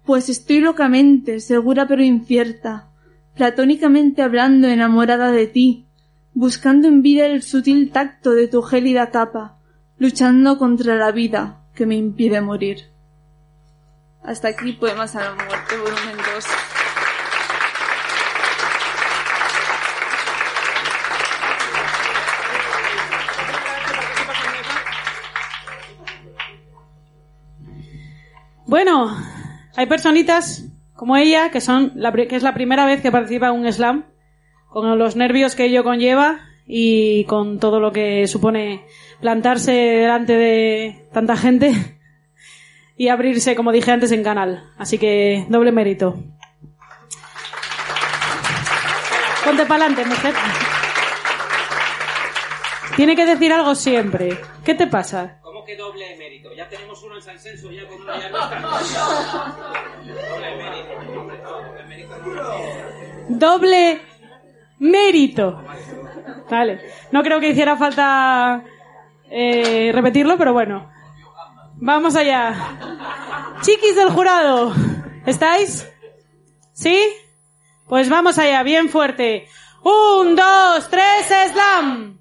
[0.05, 2.89] Pues estoy locamente, segura pero incierta,
[3.35, 5.87] platónicamente hablando enamorada de ti,
[6.33, 9.59] buscando en vida el sutil tacto de tu gélida capa,
[9.97, 12.89] luchando contra la vida que me impide morir.
[14.23, 16.45] Hasta aquí Poemas a la Muerte, volumen 2.
[28.65, 29.15] Bueno,
[29.76, 30.65] hay personitas
[30.95, 34.05] como ella que son la, que es la primera vez que participa en un slam
[34.69, 38.86] con los nervios que ello conlleva y con todo lo que supone
[39.19, 41.74] plantarse delante de tanta gente
[42.97, 44.71] y abrirse, como dije antes, en canal.
[44.78, 46.17] Así que doble mérito.
[49.43, 50.34] Ponte pa'lante, mujer.
[52.95, 54.38] Tiene que decir algo siempre.
[54.63, 55.39] ¿Qué te pasa?
[55.64, 56.53] ¿Cómo que doble mérito?
[56.53, 58.59] Ya tenemos uno en San Censo, ya con uno ya no está.
[60.03, 62.14] Doble mérito.
[63.30, 64.01] Doble
[64.80, 65.64] mérito.
[66.49, 66.82] Vale.
[67.14, 68.61] No creo que hiciera falta
[69.32, 70.91] eh, repetirlo, pero bueno.
[71.76, 73.55] Vamos allá.
[73.61, 74.74] Chiquis del jurado.
[75.26, 75.89] ¿Estáis?
[76.74, 76.99] ¿Sí?
[77.88, 79.47] Pues vamos allá, bien fuerte.
[79.82, 82.20] Un, dos, tres, slam.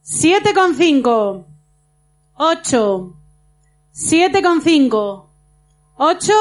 [0.00, 1.55] Siete con cinco.
[2.38, 3.14] Ocho.
[3.92, 5.30] Siete con cinco.
[5.96, 6.34] Ocho.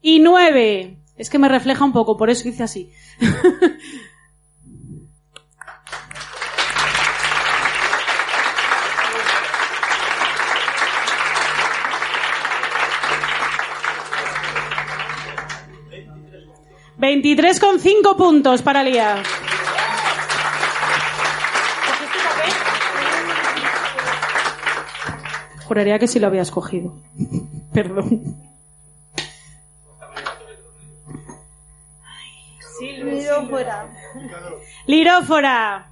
[0.00, 0.98] Y nueve.
[1.16, 2.92] Es que me refleja un poco, por eso hice así.
[16.96, 19.24] Veintitrés con cinco puntos para Lía.
[25.64, 26.98] Juraría que sí lo habías cogido.
[27.72, 28.36] Perdón.
[33.48, 33.88] fuera.
[34.86, 35.88] Lirófora.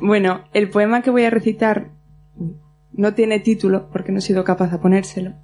[0.00, 1.90] Bueno, el poema que voy a recitar
[2.92, 5.34] no tiene título porque no he sido capaz de ponérselo,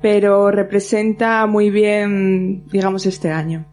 [0.00, 3.66] pero representa muy bien, digamos, este año.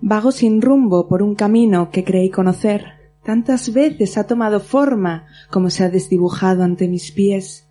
[0.00, 2.96] Vago sin rumbo por un camino que creí conocer.
[3.24, 7.68] Tantas veces ha tomado forma como se ha desdibujado ante mis pies,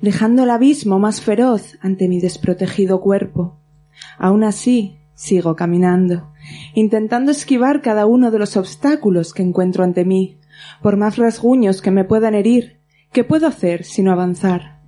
[0.00, 3.58] dejando el abismo más feroz ante mi desprotegido cuerpo.
[4.18, 6.32] Aún así, sigo caminando,
[6.74, 10.40] intentando esquivar cada uno de los obstáculos que encuentro ante mí,
[10.82, 12.81] por más rasguños que me puedan herir.
[13.12, 14.80] ¿Qué puedo hacer sino avanzar?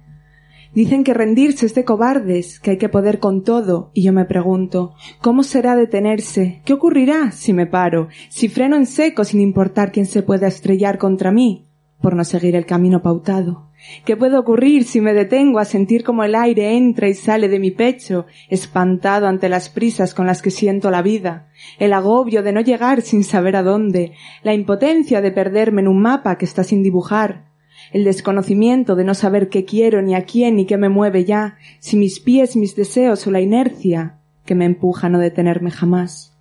[0.75, 4.25] Dicen que rendirse es de cobardes, que hay que poder con todo, y yo me
[4.25, 6.63] pregunto, ¿cómo será detenerse?
[6.65, 8.09] ¿Qué ocurrirá si me paro?
[8.31, 11.69] Si freno en seco sin importar quién se pueda estrellar contra mí,
[12.01, 13.69] por no seguir el camino pautado.
[14.07, 17.59] ¿Qué puede ocurrir si me detengo a sentir como el aire entra y sale de
[17.59, 22.55] mi pecho, espantado ante las prisas con las que siento la vida, el agobio de
[22.55, 24.13] no llegar sin saber a dónde,
[24.43, 27.53] la impotencia de perderme en un mapa que está sin dibujar,
[27.95, 31.59] el desconocimiento de no saber qué quiero ni a quién ni qué me mueve ya,
[31.79, 36.37] si mis pies, mis deseos o la inercia que me empuja a no detenerme jamás.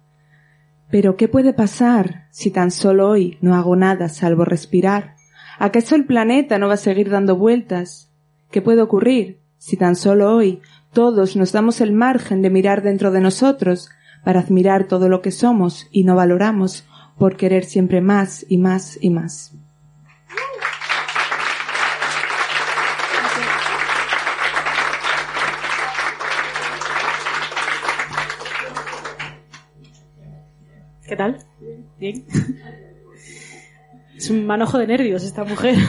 [0.89, 5.13] Pero ¿qué puede pasar si tan solo hoy no hago nada salvo respirar?
[5.59, 8.09] ¿Acaso el planeta no va a seguir dando vueltas?
[8.49, 10.59] ¿Qué puede ocurrir si tan solo hoy
[10.91, 13.91] todos nos damos el margen de mirar dentro de nosotros
[14.25, 16.83] para admirar todo lo que somos y no valoramos
[17.19, 19.53] por querer siempre más y más y más?
[31.13, 31.37] ¿Qué tal?
[31.99, 32.25] Bien.
[34.17, 35.75] Es un manojo de nervios esta mujer.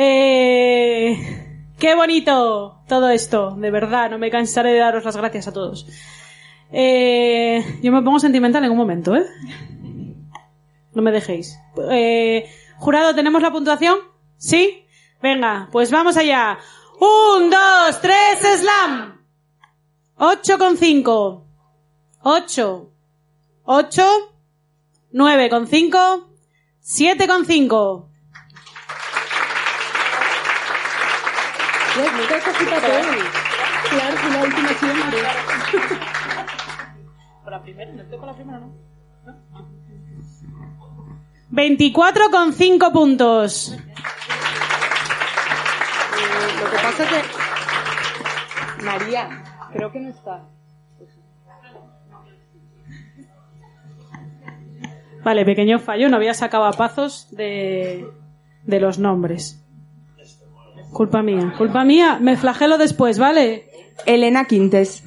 [0.00, 4.10] Eh, qué bonito todo esto, de verdad.
[4.10, 5.88] No me cansaré de daros las gracias a todos.
[6.70, 9.26] Eh, yo me pongo sentimental en un momento, ¿eh?
[10.94, 11.58] No me dejéis.
[11.90, 13.98] Eh, jurado, ¿tenemos la puntuación?
[14.36, 14.84] ¿Sí?
[15.20, 16.58] Venga, pues vamos allá.
[17.00, 19.20] Un, dos, tres, slam.
[20.16, 21.44] Ocho con cinco.
[22.22, 22.92] Ocho.
[23.70, 24.02] 8,
[25.12, 26.30] 9 con 5,
[26.80, 28.08] 7 con 5.
[33.90, 34.68] Claro, que la última.
[37.44, 38.72] Con la primera, no estoy con la primera, ¿no?
[41.50, 43.76] 24 con 5 puntos.
[46.62, 47.22] Lo que pasa es que
[48.82, 49.44] María,
[49.74, 50.48] creo que no está.
[55.28, 58.08] Vale, pequeño fallo, no había sacado a pazos de,
[58.64, 59.62] de los nombres.
[60.90, 63.68] Culpa mía, culpa mía, me flagelo después, ¿vale?
[64.06, 65.04] Elena Quintes.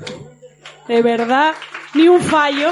[0.87, 1.55] De verdad,
[1.95, 2.69] ni un fallo.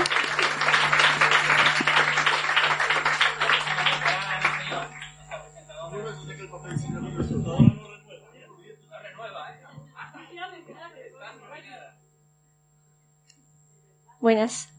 [14.19, 14.78] Buenas.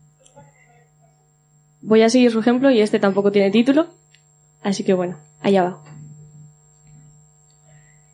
[1.82, 3.86] Voy a seguir su ejemplo y este tampoco tiene título,
[4.62, 5.82] así que bueno, allá va.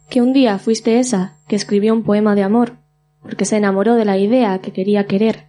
[0.08, 2.74] Que un día fuiste esa que escribió un poema de amor,
[3.22, 5.46] porque se enamoró de la idea que quería querer.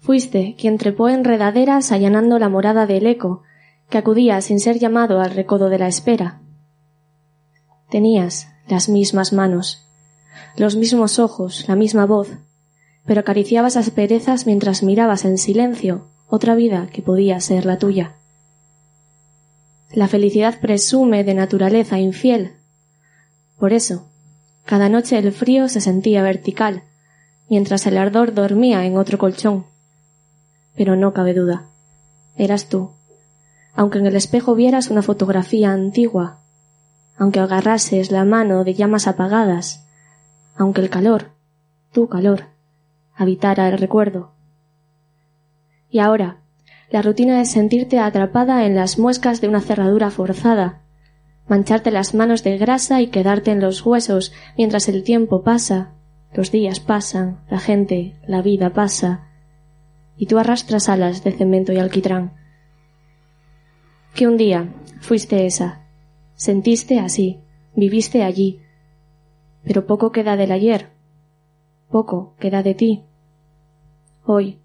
[0.00, 3.42] Fuiste quien trepó enredaderas allanando la morada del eco,
[3.88, 6.40] que acudía sin ser llamado al recodo de la espera.
[7.88, 9.88] Tenías las mismas manos,
[10.56, 12.28] los mismos ojos, la misma voz,
[13.06, 18.14] pero acariciabas asperezas mientras mirabas en silencio otra vida que podía ser la tuya.
[19.92, 22.52] La felicidad presume de naturaleza infiel.
[23.58, 24.08] Por eso,
[24.64, 26.84] cada noche el frío se sentía vertical,
[27.48, 29.66] mientras el ardor dormía en otro colchón.
[30.76, 31.66] Pero no cabe duda,
[32.36, 32.92] eras tú,
[33.74, 36.38] aunque en el espejo vieras una fotografía antigua,
[37.16, 39.84] aunque agarrases la mano de llamas apagadas,
[40.54, 41.32] aunque el calor,
[41.92, 42.44] tu calor,
[43.16, 44.30] habitara el recuerdo.
[45.90, 46.40] Y ahora,
[46.90, 50.82] la rutina es sentirte atrapada en las muescas de una cerradura forzada,
[51.48, 55.94] mancharte las manos de grasa y quedarte en los huesos mientras el tiempo pasa,
[56.32, 59.28] los días pasan, la gente, la vida pasa,
[60.16, 62.34] y tú arrastras alas de cemento y alquitrán.
[64.14, 65.86] Que un día fuiste esa,
[66.34, 67.40] sentiste así,
[67.74, 68.60] viviste allí,
[69.64, 70.90] pero poco queda del ayer,
[71.88, 73.04] poco queda de ti.
[74.24, 74.59] Hoy,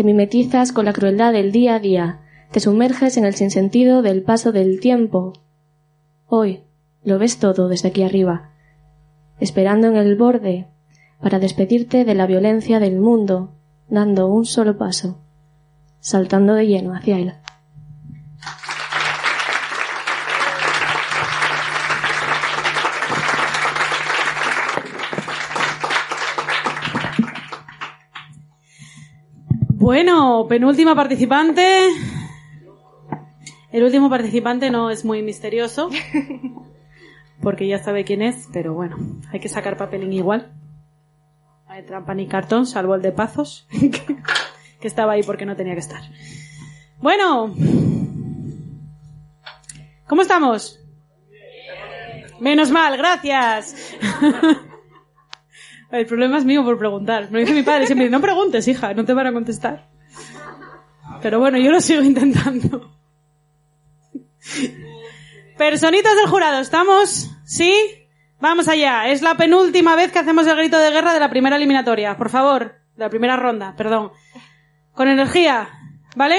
[0.00, 2.20] te mimetizas con la crueldad del día a día,
[2.52, 5.34] te sumerges en el sinsentido del paso del tiempo.
[6.26, 6.62] Hoy
[7.04, 8.48] lo ves todo desde aquí arriba,
[9.40, 10.68] esperando en el borde
[11.20, 13.52] para despedirte de la violencia del mundo,
[13.90, 15.18] dando un solo paso,
[15.98, 17.34] saltando de lleno hacia él.
[29.90, 31.88] Bueno, penúltima participante.
[33.72, 35.90] El último participante no es muy misterioso,
[37.42, 38.96] porque ya sabe quién es, pero bueno,
[39.32, 40.52] hay que sacar papelín igual.
[41.66, 43.66] No hay trampa ni cartón, salvo el de Pazos,
[44.80, 46.02] que estaba ahí porque no tenía que estar.
[46.98, 47.52] Bueno,
[50.06, 50.78] ¿cómo estamos?
[52.38, 53.96] Menos mal, gracias.
[55.90, 57.30] El problema es mío por preguntar.
[57.30, 59.88] Me dice mi padre siempre, no preguntes, hija, no te van a contestar.
[61.22, 62.92] Pero bueno, yo lo sigo intentando.
[65.58, 67.30] Personitas del jurado, ¿estamos?
[67.44, 67.74] ¿Sí?
[68.40, 69.08] Vamos allá.
[69.08, 72.16] Es la penúltima vez que hacemos el grito de guerra de la primera eliminatoria.
[72.16, 72.76] Por favor.
[72.96, 74.12] De la primera ronda, perdón.
[74.94, 75.68] Con energía.
[76.16, 76.36] ¿Vale?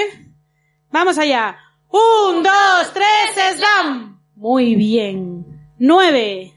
[0.90, 1.56] Vamos allá.
[1.88, 4.20] Un, dos, tres, slam.
[4.34, 5.46] Muy bien.
[5.78, 6.52] Nueve.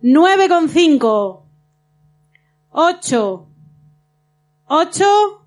[0.00, 1.45] Nueve con cinco.
[2.78, 3.48] Ocho.
[4.66, 5.46] Ocho.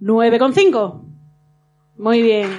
[0.00, 1.04] Nueve con cinco.
[1.98, 2.58] Muy bien.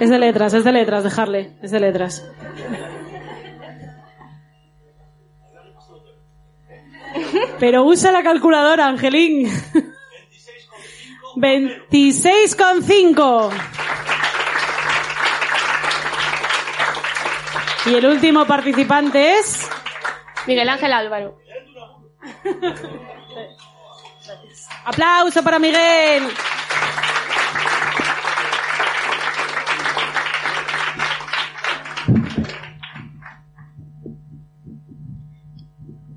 [0.00, 2.28] Es de letras, es de letras, dejarle, es de letras.
[7.60, 9.48] Pero usa la calculadora, Angelín.
[11.36, 13.50] 26,5.
[17.86, 19.68] Y el último participante es
[20.46, 21.38] Miguel Ángel Álvaro.
[24.84, 26.24] Aplauso para Miguel.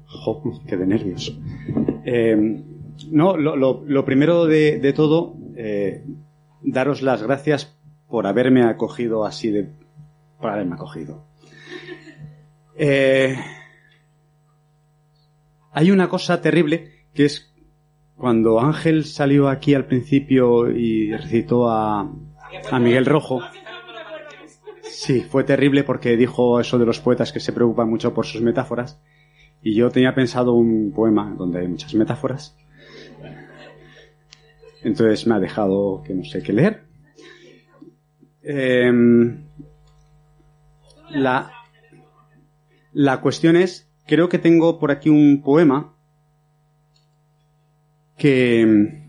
[0.06, 1.36] Jo, qué de nervios.
[2.06, 2.64] Eh,
[3.12, 3.56] no, lo,
[3.86, 6.04] lo- primero de, todo, eh,
[6.62, 7.78] daros las gracias
[8.10, 9.70] por haberme acogido así de.
[10.40, 11.26] por haberme acogido.
[12.76, 13.36] Eh,
[15.72, 17.54] hay una cosa terrible que es
[18.18, 22.10] cuando Ángel salió aquí al principio y recitó a
[22.80, 23.42] Miguel Rojo.
[24.84, 28.42] Sí, fue terrible porque dijo eso de los poetas que se preocupan mucho por sus
[28.42, 29.02] metáforas.
[29.64, 32.58] Y yo tenía pensado un poema donde hay muchas metáforas.
[34.84, 36.84] Entonces me ha dejado que no sé qué leer.
[38.44, 39.46] Em,
[41.10, 41.52] la,
[42.94, 45.94] la cuestión es, creo que tengo por aquí un poema
[48.18, 49.04] que,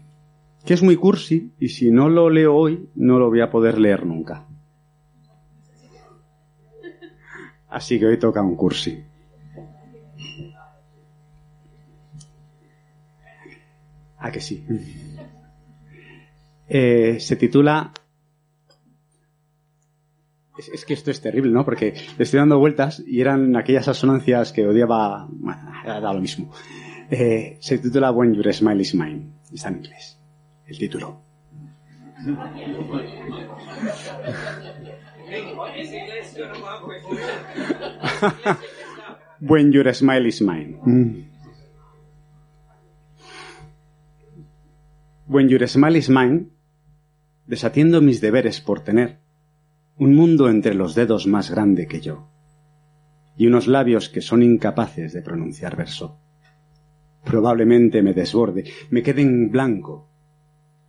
[0.65, 3.79] que es muy cursi y si no lo leo hoy no lo voy a poder
[3.79, 4.47] leer nunca.
[7.69, 9.03] Así que hoy toca un cursi.
[14.19, 14.65] Ah, que sí.
[16.75, 17.93] Eh, se titula...
[20.57, 21.67] Es, es que esto es terrible, ¿no?
[21.67, 25.29] Porque le estoy dando vueltas y eran aquellas asonancias que odiaba...
[25.31, 26.51] Bueno, era lo mismo.
[27.11, 29.33] Eh, se titula When Your Smile is Mine.
[29.53, 30.19] Está en inglés.
[30.67, 31.21] El título.
[39.41, 40.79] When Your Smile is Mine.
[45.27, 46.47] When Your Smile is Mine,
[47.53, 49.19] desatiendo mis deberes por tener
[49.99, 52.31] un mundo entre los dedos más grande que yo
[53.37, 56.19] y unos labios que son incapaces de pronunciar verso.
[57.23, 60.09] Probablemente me desborde, me quede en blanco,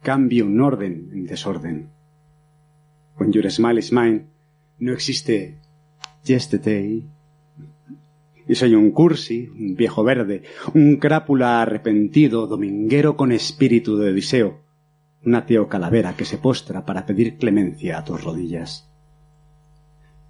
[0.02, 1.90] cambie un orden en desorden.
[3.20, 4.28] When Your Smile is Mine,
[4.80, 5.60] no existe
[6.24, 7.06] yesterday.
[8.48, 10.44] Y soy un cursi, un viejo verde,
[10.74, 14.63] un crápula arrepentido, dominguero con espíritu de Odiseo,
[15.26, 18.90] un ateo calavera que se postra para pedir clemencia a tus rodillas.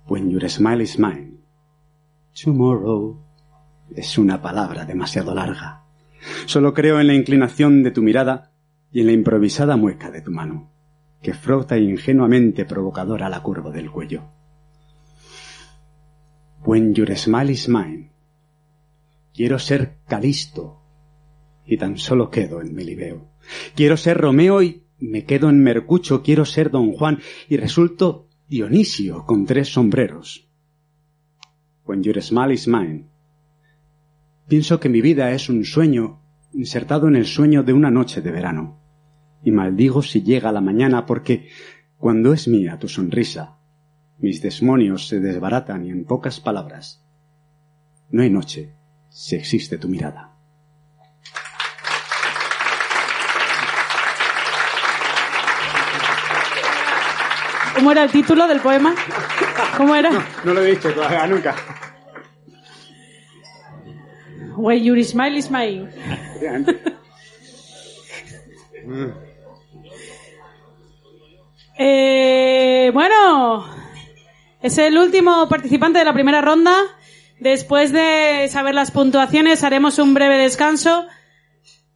[0.07, 1.37] When your smile is mine.
[2.33, 3.19] Tomorrow
[3.95, 5.83] es una palabra demasiado larga.
[6.45, 8.51] Solo creo en la inclinación de tu mirada
[8.91, 10.71] y en la improvisada mueca de tu mano,
[11.21, 14.23] que frota ingenuamente provocadora la curva del cuello.
[16.65, 18.11] When your smile is mine.
[19.33, 20.79] Quiero ser Calisto
[21.65, 23.27] y tan solo quedo en Melibeo.
[23.75, 26.23] Quiero ser Romeo y me quedo en Mercucho.
[26.23, 30.49] Quiero ser Don Juan y resulto Dionisio con tres sombreros.
[31.85, 33.09] When your smile is mine.
[34.47, 36.21] Pienso que mi vida es un sueño
[36.53, 38.79] insertado en el sueño de una noche de verano.
[39.43, 41.49] Y maldigo si llega la mañana porque
[41.97, 43.57] cuando es mía tu sonrisa,
[44.19, 47.05] mis demonios se desbaratan y en pocas palabras,
[48.09, 48.75] no hay noche
[49.09, 50.32] si existe tu mirada.
[57.83, 58.95] ¿Cómo era el título del poema?
[59.75, 60.09] ¿Cómo era?
[60.45, 61.53] No lo he dicho todavía, nunca.
[64.55, 65.89] When your smile is mine.
[71.77, 73.65] Eh, bueno,
[74.61, 76.73] es el último participante de la primera ronda.
[77.41, 81.05] Después de saber las puntuaciones, haremos un breve descanso.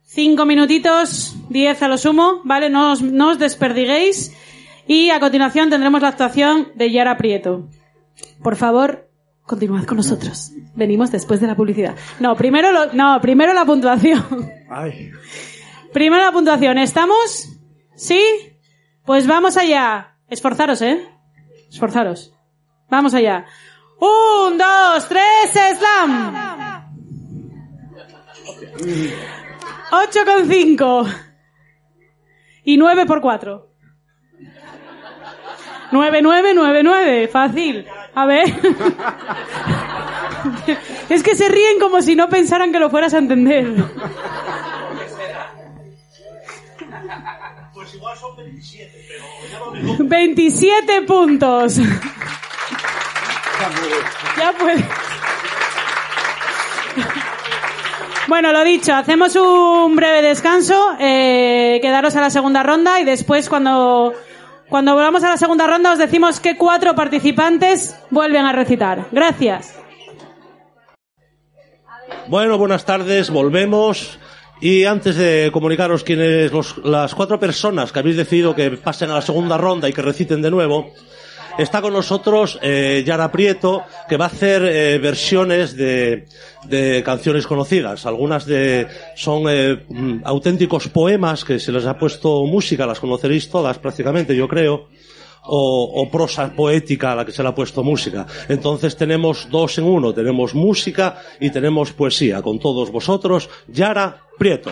[0.04, 2.70] Cinco minutitos, diez a lo sumo, ¿vale?
[2.70, 4.34] No os, no os desperdiguéis.
[4.88, 7.68] Y a continuación tendremos la actuación de Yara Prieto.
[8.42, 9.10] Por favor,
[9.44, 10.52] continuad con nosotros.
[10.76, 11.96] Venimos después de la publicidad.
[12.20, 14.24] No, primero, lo- no, primero la puntuación.
[14.70, 15.12] Ay.
[15.94, 16.78] Primero la puntuación.
[16.78, 17.50] ¿Estamos?
[17.96, 18.22] ¿Sí?
[19.06, 20.16] Pues vamos allá.
[20.30, 21.06] Esforzaros, ¿eh?
[21.70, 22.34] Esforzaros.
[22.90, 23.46] Vamos allá.
[24.00, 26.34] Un, dos, tres, slam.
[29.92, 31.06] Ocho con cinco.
[32.64, 33.72] Y nueve por cuatro.
[35.92, 37.28] Nueve, nueve, nueve, nueve.
[37.28, 37.86] Fácil.
[38.16, 38.54] A ver.
[41.10, 43.68] Es que se ríen como si no pensaran que lo fueras a entender.
[47.74, 51.78] Pues igual son 27, pero llámame 27 puntos.
[54.38, 54.86] Ya puede.
[58.28, 63.48] Bueno, lo dicho, hacemos un breve descanso, eh, quedaros a la segunda ronda y después
[63.48, 64.14] cuando,
[64.70, 69.08] cuando volvamos a la segunda ronda os decimos que cuatro participantes vuelven a recitar.
[69.12, 69.74] Gracias.
[72.28, 74.20] Bueno, buenas tardes, volvemos.
[74.60, 76.52] Y antes de comunicaros quiénes
[76.84, 80.42] las cuatro personas que habéis decidido que pasen a la segunda ronda y que reciten
[80.42, 80.92] de nuevo,
[81.58, 86.28] está con nosotros eh, Yara Prieto, que va a hacer eh, versiones de,
[86.66, 88.06] de canciones conocidas.
[88.06, 93.50] Algunas de son eh, mm, auténticos poemas que se les ha puesto música, las conoceréis
[93.50, 94.88] todas prácticamente, yo creo
[95.48, 98.26] o, o prosa poética a la que se le ha puesto música.
[98.50, 102.42] Entonces tenemos dos en uno, tenemos música y tenemos poesía.
[102.42, 104.72] Con todos vosotros, Yara Prieto.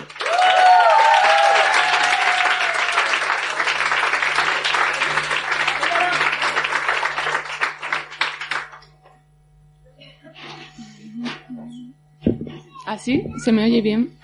[13.06, 13.24] ¿Así?
[13.38, 14.18] ¿Se me oye bien?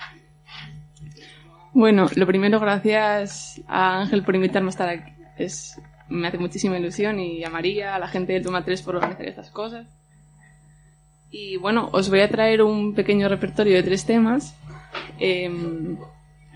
[1.72, 5.12] Bueno, lo primero, gracias a Ángel por invitarme a estar aquí.
[5.38, 5.80] Es,
[6.10, 9.28] me hace muchísima ilusión y a María, a la gente de Toma 3 por organizar
[9.28, 9.86] estas cosas.
[11.30, 14.58] Y bueno, os voy a traer un pequeño repertorio de tres temas.
[15.20, 16.00] Em,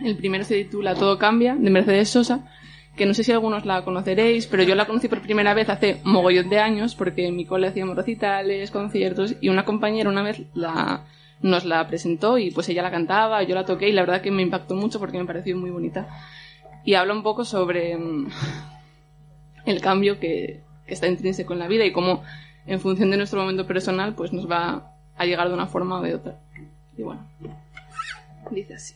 [0.03, 2.51] el primero se titula Todo cambia, de Mercedes Sosa,
[2.97, 6.01] que no sé si algunos la conoceréis, pero yo la conocí por primera vez hace
[6.03, 10.41] mogollón de años, porque en mi cole hacíamos recitales, conciertos, y una compañera una vez
[10.55, 11.05] la,
[11.41, 14.31] nos la presentó y pues ella la cantaba, yo la toqué y la verdad que
[14.31, 16.07] me impactó mucho porque me pareció muy bonita.
[16.83, 18.29] Y habla un poco sobre mm,
[19.65, 22.23] el cambio que, que está intrínseco en la vida y cómo
[22.65, 26.01] en función de nuestro momento personal pues nos va a llegar de una forma o
[26.01, 26.39] de otra.
[26.97, 27.25] Y bueno,
[28.51, 28.95] dice así.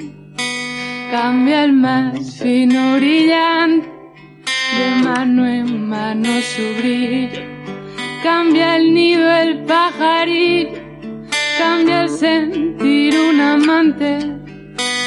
[1.11, 3.85] cambia el más fino brillante,
[4.77, 7.41] de mano en mano su brillo,
[8.23, 10.79] cambia el nido el pajarillo,
[11.57, 14.19] cambia el sentir un amante,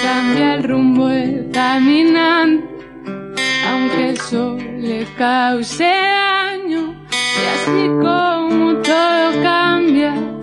[0.02, 2.68] cambia el rumbo el caminante,
[3.70, 10.33] aunque el sol le cause daño, y así como todo cambia,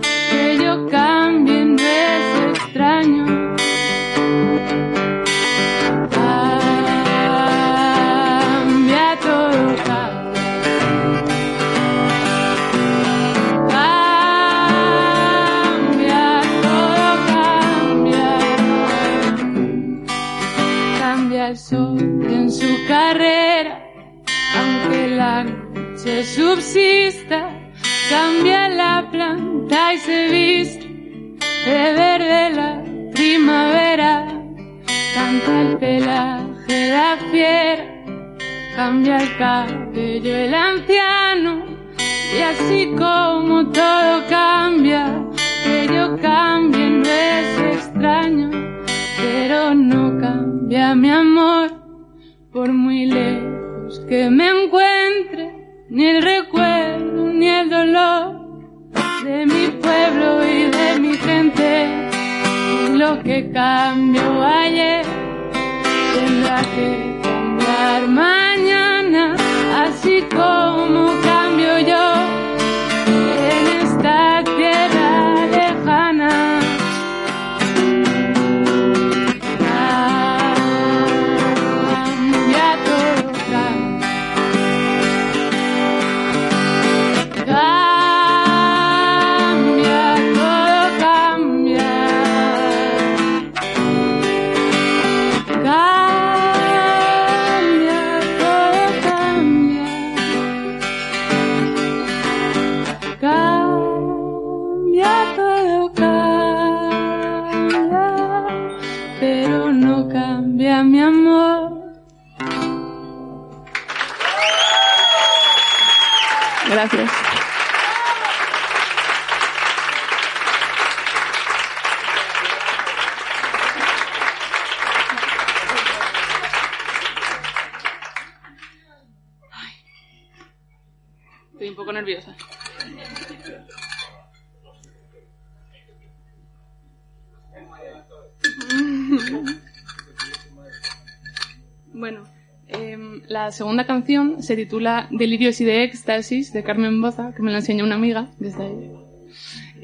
[143.62, 147.84] segunda canción se titula Delirios y de Éxtasis de Carmen Boza, que me la enseñó
[147.84, 148.90] una amiga desde ahí.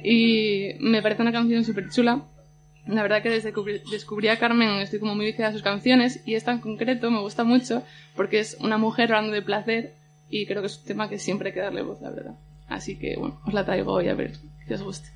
[0.03, 2.23] Y me parece una canción súper chula.
[2.89, 3.61] La verdad que desde que
[3.93, 7.21] descubrí- a Carmen estoy como muy viciada a sus canciones y esta en concreto me
[7.21, 7.85] gusta mucho
[8.17, 9.93] porque es una mujer hablando de placer
[10.29, 12.35] y creo que es un tema que siempre hay que darle voz, la verdad.
[12.67, 14.33] Así que bueno, os la traigo hoy a ver
[14.67, 15.09] que os guste.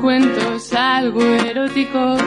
[0.00, 2.20] Cuentos algo eróticos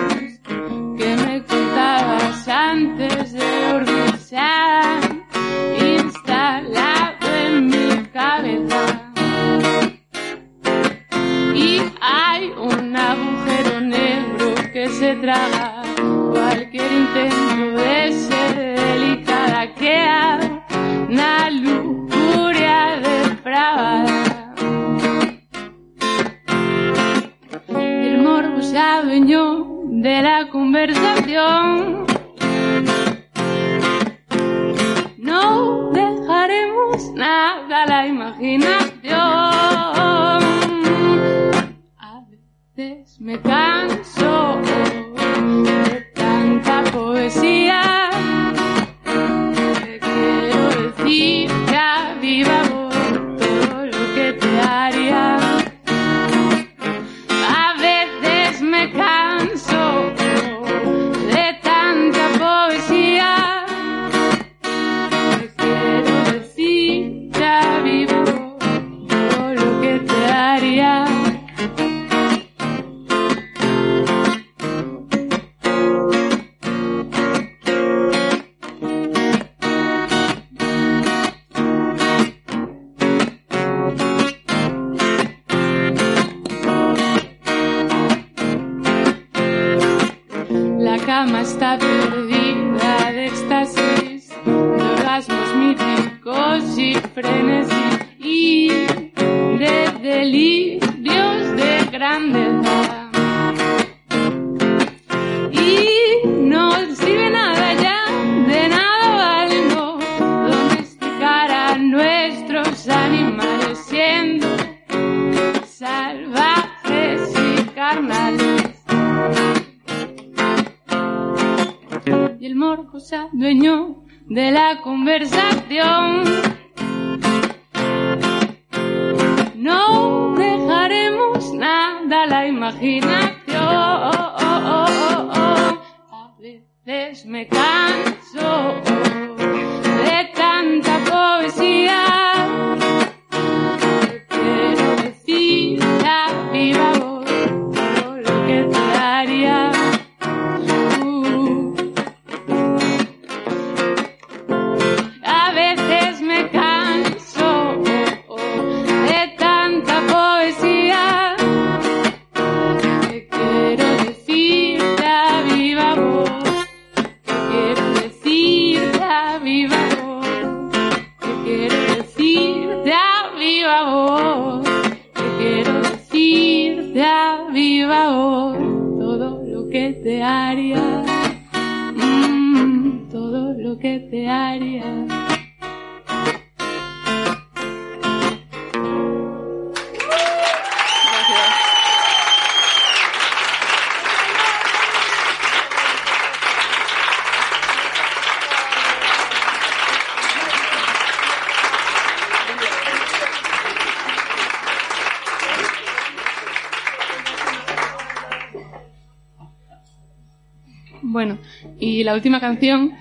[212.01, 212.93] y la última canción,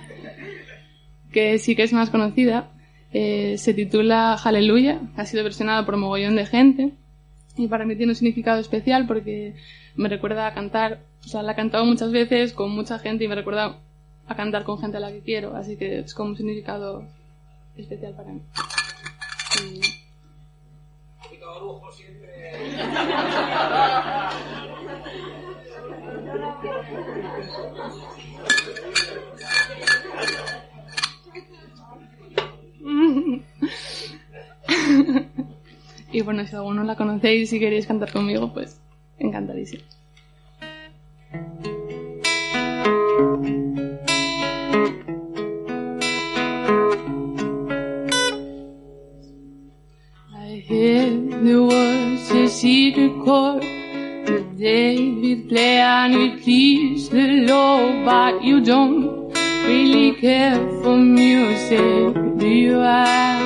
[1.32, 2.70] que sí que es más conocida,
[3.12, 6.92] eh, se titula Hallelujah, ha sido versionada por mogollón de gente.
[7.56, 9.54] Y para mí tiene un significado especial porque
[9.96, 13.28] me recuerda a cantar, o sea, la he cantado muchas veces con mucha gente y
[13.28, 13.78] me recuerda
[14.26, 17.04] a cantar con gente a la que quiero, así que es como un significado
[17.76, 18.42] especial para mí.
[19.64, 19.80] Y-
[36.12, 38.80] y bueno, si alguno la conocéis y queréis cantar conmigo, pues
[39.18, 39.82] encantadísimo.
[50.32, 58.04] I heard there was a secret chord that David play and it pleased the Lord,
[58.04, 59.32] but you don't
[59.66, 62.80] really care for music, do you?
[62.80, 63.39] I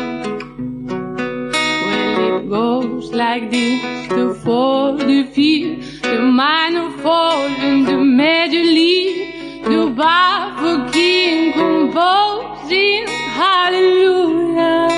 [2.55, 5.71] goes like this: the fall, the feel,
[6.03, 13.09] the minor fall, and the major lead, the bar for king composing.
[13.43, 14.94] Hallelujah.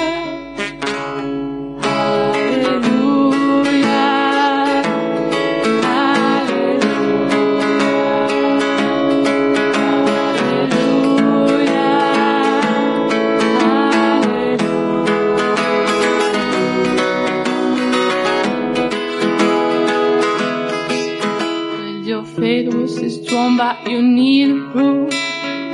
[23.56, 25.12] But you need proof.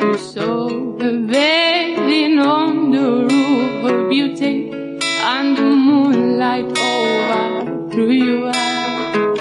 [0.01, 0.68] You saw
[1.01, 9.37] her bathing on the roof, her beauty and the moonlight overthrew you out.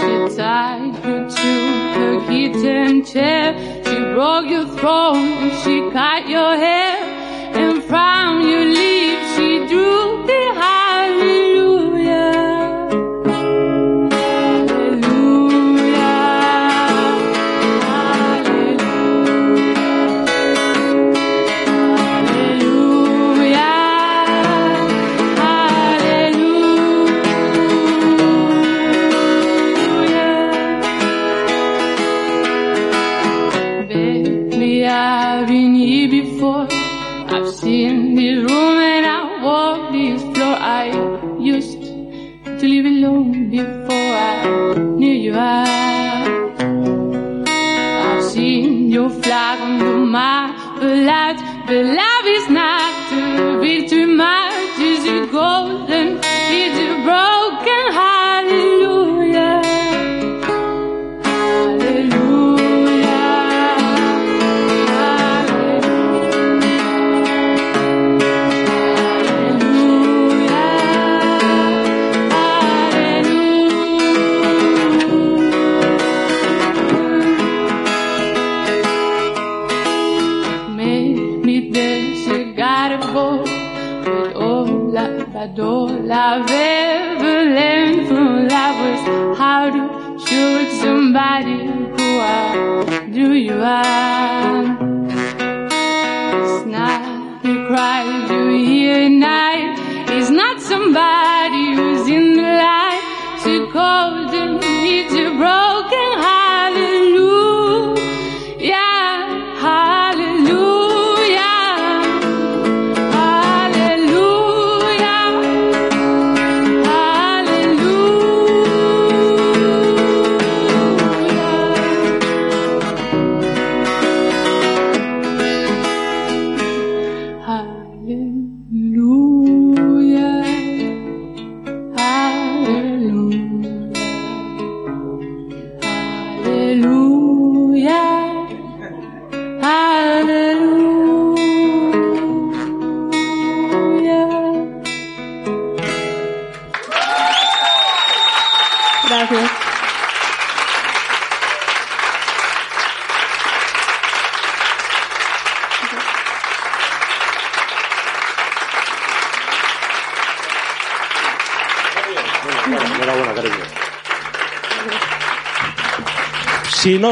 [0.00, 1.50] She tied you to
[1.96, 6.99] her kitchen chair, she broke your throne, and she cut your hair,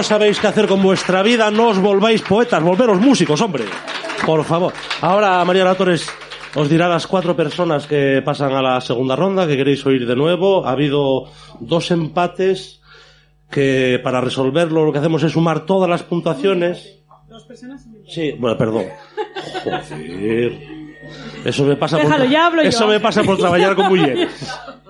[0.09, 3.65] sabéis qué hacer con vuestra vida, no os volváis poetas, volveros músicos, hombre.
[4.25, 4.73] Por favor.
[5.03, 6.09] Ahora María Latores
[6.55, 10.17] os dirá las cuatro personas que pasan a la segunda ronda, que queréis oír de
[10.17, 10.67] nuevo.
[10.67, 11.25] Ha habido
[11.61, 12.81] dos empates
[13.51, 17.01] que para resolverlo lo que hacemos es sumar todas las puntuaciones.
[17.29, 17.87] Dos personas.
[18.09, 18.87] Sí, bueno, perdón.
[19.63, 20.59] Joder.
[21.45, 22.69] Eso me pasa Déjalo, por ya hablo yo.
[22.71, 24.31] Eso me pasa por trabajar con mujeres.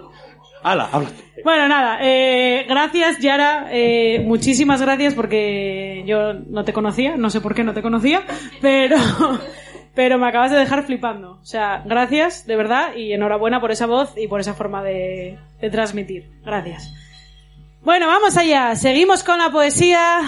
[0.62, 1.11] Hala, habla.
[1.49, 7.40] Bueno, nada, eh, gracias Yara, eh, muchísimas gracias porque yo no te conocía, no sé
[7.40, 8.22] por qué no te conocía,
[8.61, 8.99] pero,
[9.94, 11.38] pero me acabas de dejar flipando.
[11.40, 15.38] O sea, gracias, de verdad, y enhorabuena por esa voz y por esa forma de,
[15.59, 16.28] de transmitir.
[16.44, 16.92] Gracias.
[17.80, 20.20] Bueno, vamos allá, seguimos con la poesía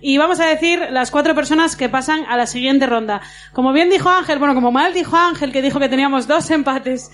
[0.00, 3.20] y vamos a decir las cuatro personas que pasan a la siguiente ronda.
[3.52, 7.10] Como bien dijo Ángel, bueno, como mal dijo Ángel que dijo que teníamos dos empates,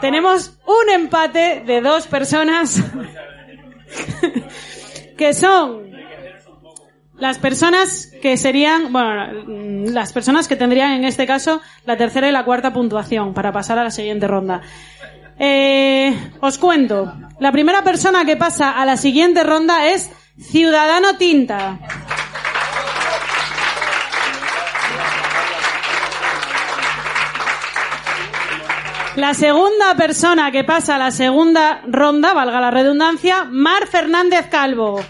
[0.00, 2.82] tenemos un empate de dos personas
[5.16, 5.88] que son
[7.18, 9.32] las personas que serían, bueno,
[9.90, 13.78] las personas que tendrían en este caso la tercera y la cuarta puntuación para pasar
[13.78, 14.62] a la siguiente ronda.
[15.38, 17.12] Eh, os cuento.
[17.38, 21.78] La primera persona que pasa a la siguiente ronda es Ciudadano Tinta.
[29.18, 35.00] La segunda persona que pasa a la segunda ronda, valga la redundancia, Mar Fernández Calvo.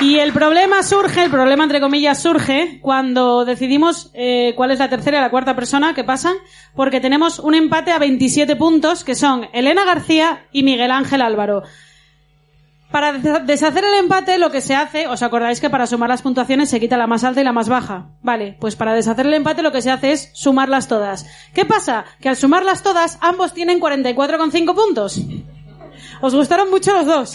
[0.00, 4.90] Y el problema surge, el problema entre comillas surge cuando decidimos eh, cuál es la
[4.90, 6.34] tercera y la cuarta persona que pasan,
[6.74, 11.62] porque tenemos un empate a 27 puntos que son Elena García y Miguel Ángel Álvaro.
[12.90, 16.22] Para des- deshacer el empate lo que se hace, os acordáis que para sumar las
[16.22, 18.06] puntuaciones se quita la más alta y la más baja.
[18.22, 21.26] Vale, pues para deshacer el empate lo que se hace es sumarlas todas.
[21.54, 22.04] ¿Qué pasa?
[22.20, 25.20] Que al sumarlas todas ambos tienen 44,5 puntos.
[26.20, 27.34] Os gustaron mucho los dos.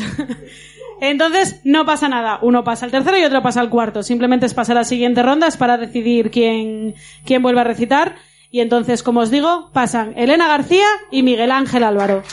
[1.02, 2.40] Entonces, no pasa nada.
[2.42, 4.04] Uno pasa al tercero y otro pasa al cuarto.
[4.04, 6.96] Simplemente es pasar a las siguientes rondas para decidir quién,
[7.26, 8.16] quién vuelve a recitar.
[8.52, 12.24] Y entonces, como os digo, pasan Elena García y Miguel Ángel Álvaro.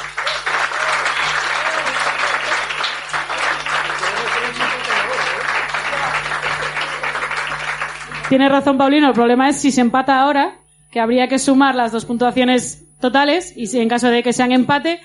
[8.33, 10.57] Tiene razón Paulino, el problema es si se empata ahora,
[10.91, 14.53] que habría que sumar las dos puntuaciones totales y si en caso de que sean
[14.53, 15.01] empate,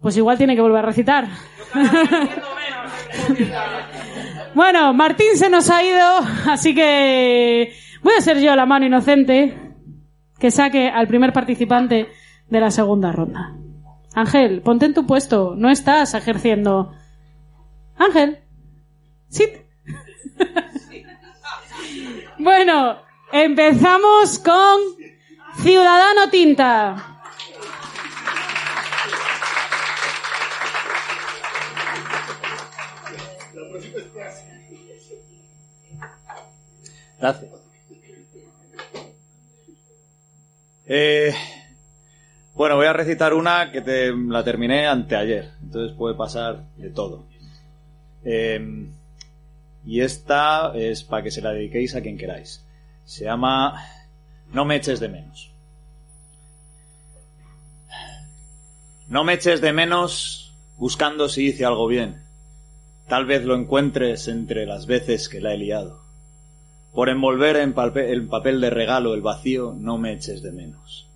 [0.00, 1.28] pues igual tiene que volver a recitar.
[4.56, 6.18] bueno, Martín se nos ha ido,
[6.50, 7.72] así que
[8.02, 9.56] voy a ser yo la mano inocente
[10.36, 12.08] que saque al primer participante
[12.50, 13.54] de la segunda ronda.
[14.12, 16.96] Ángel, ponte en tu puesto, no estás ejerciendo.
[17.96, 18.40] Ángel,
[19.28, 19.44] sí.
[22.44, 22.98] Bueno,
[23.32, 24.80] empezamos con
[25.62, 27.22] Ciudadano Tinta.
[37.18, 37.50] Gracias.
[40.86, 41.34] Eh,
[42.52, 47.24] bueno, voy a recitar una que te, la terminé anteayer, entonces puede pasar de todo.
[48.22, 48.90] Eh,
[49.84, 52.64] y esta es para que se la dediquéis a quien queráis.
[53.04, 53.84] Se llama
[54.52, 55.50] No me eches de menos.
[59.06, 62.22] No me eches de menos buscando si hice algo bien.
[63.08, 66.02] Tal vez lo encuentres entre las veces que la he liado.
[66.94, 71.10] Por envolver en papel, papel de regalo el vacío, no me eches de menos.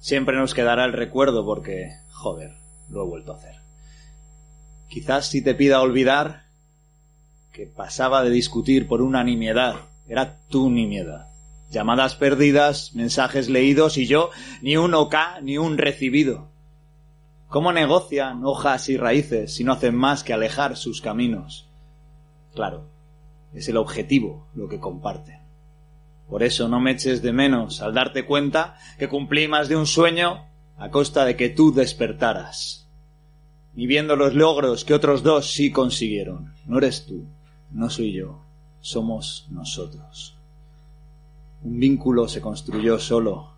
[0.00, 2.56] Siempre nos quedará el recuerdo porque, joder,
[2.90, 3.54] lo he vuelto a hacer.
[4.88, 6.43] Quizás si te pida olvidar
[7.54, 9.76] que pasaba de discutir por una nimiedad,
[10.08, 11.28] era tu nimiedad.
[11.70, 14.30] Llamadas perdidas, mensajes leídos y yo
[14.60, 16.48] ni un OK ni un recibido.
[17.46, 21.68] ¿Cómo negocian hojas y raíces si no hacen más que alejar sus caminos?
[22.54, 22.88] Claro,
[23.52, 25.38] es el objetivo lo que comparten.
[26.28, 29.86] Por eso no me eches de menos al darte cuenta que cumplí más de un
[29.86, 30.44] sueño
[30.76, 32.88] a costa de que tú despertaras.
[33.74, 36.52] Ni viendo los logros que otros dos sí consiguieron.
[36.66, 37.26] No eres tú,
[37.74, 38.40] no soy yo,
[38.80, 40.38] somos nosotros.
[41.62, 43.52] Un vínculo se construyó solo,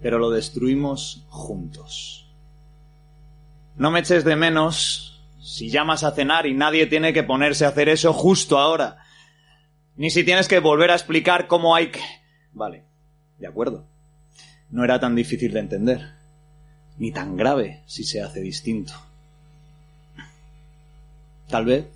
[0.00, 2.32] pero lo destruimos juntos.
[3.76, 7.68] No me eches de menos si llamas a cenar y nadie tiene que ponerse a
[7.68, 8.98] hacer eso justo ahora.
[9.96, 12.00] Ni si tienes que volver a explicar cómo hay que...
[12.52, 12.84] Vale,
[13.38, 13.86] de acuerdo.
[14.70, 16.14] No era tan difícil de entender.
[16.96, 18.94] Ni tan grave si se hace distinto.
[21.48, 21.86] Tal vez,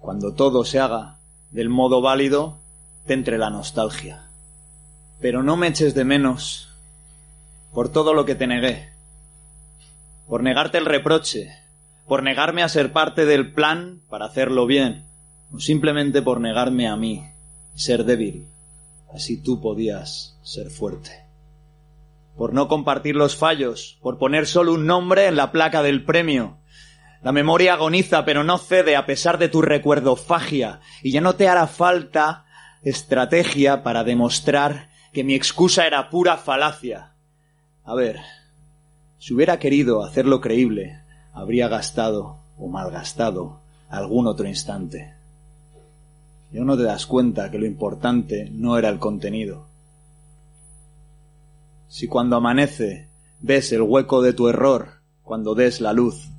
[0.00, 1.18] cuando todo se haga
[1.50, 2.58] del modo válido,
[3.06, 4.28] te entre la nostalgia.
[5.20, 6.68] Pero no me eches de menos
[7.72, 8.90] por todo lo que te negué.
[10.28, 11.50] Por negarte el reproche.
[12.06, 15.04] Por negarme a ser parte del plan para hacerlo bien
[15.52, 17.24] o simplemente por negarme a mí,
[17.74, 18.46] ser débil,
[19.12, 21.24] así tú podías ser fuerte.
[22.36, 26.56] Por no compartir los fallos, por poner solo un nombre en la placa del premio.
[27.22, 31.34] La memoria agoniza, pero no cede a pesar de tu recuerdo fagia, y ya no
[31.34, 32.46] te hará falta
[32.82, 37.12] estrategia para demostrar que mi excusa era pura falacia.
[37.84, 38.20] A ver,
[39.18, 41.02] si hubiera querido hacerlo creíble,
[41.34, 43.60] habría gastado o malgastado
[43.90, 45.14] algún otro instante.
[46.52, 49.66] Y no te das cuenta que lo importante no era el contenido.
[51.88, 53.08] Si cuando amanece
[53.40, 56.30] ves el hueco de tu error, cuando des la luz,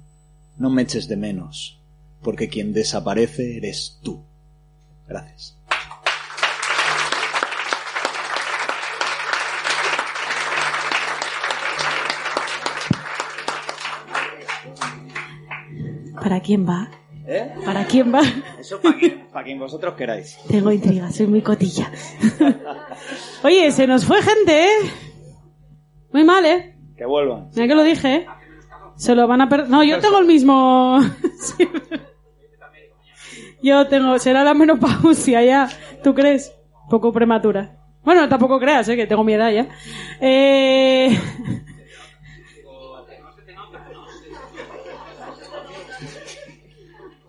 [0.58, 1.82] no me eches de menos,
[2.22, 4.24] porque quien desaparece eres tú.
[5.08, 5.58] Gracias.
[16.22, 16.90] ¿Para quién va?
[17.28, 17.52] ¿Eh?
[17.66, 18.22] ¿Para quién va?
[18.60, 20.38] Eso para quien, pa' quien vosotros queráis.
[20.48, 21.92] Tengo intriga, soy muy cotilla.
[23.44, 24.92] Oye, se nos fue gente, ¿eh?
[26.14, 26.76] Muy mal, ¿eh?
[26.96, 27.50] Que vuelvan.
[27.56, 28.26] Mira que lo dije, ¿eh?
[29.02, 29.68] Se lo van a perder.
[29.68, 31.00] No, yo tengo el mismo.
[31.42, 31.68] Sí.
[33.64, 34.20] Yo tengo.
[34.20, 35.68] Será la menopausia ya.
[36.04, 36.54] ¿Tú crees?
[36.88, 37.80] Poco prematura.
[38.04, 38.96] Bueno, tampoco creas, ¿eh?
[38.96, 39.68] Que tengo mi edad ya.
[40.20, 41.20] Eh.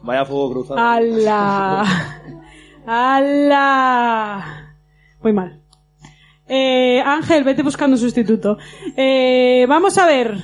[0.02, 0.78] Vaya fuego cruzado.
[0.78, 1.86] ¡Hala!
[2.84, 4.76] ¡Hala!
[5.22, 5.62] Muy mal.
[6.46, 8.58] Eh, Ángel, vete buscando un sustituto.
[8.94, 10.36] Eh, vamos a ver.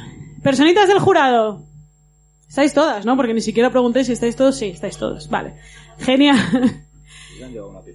[0.43, 1.63] Personitas del jurado.
[2.49, 3.17] Estáis todas, ¿no?
[3.17, 4.57] Porque ni siquiera preguntéis si estáis todos.
[4.57, 5.29] Sí, estáis todos.
[5.29, 5.57] Vale.
[5.99, 6.39] Genial.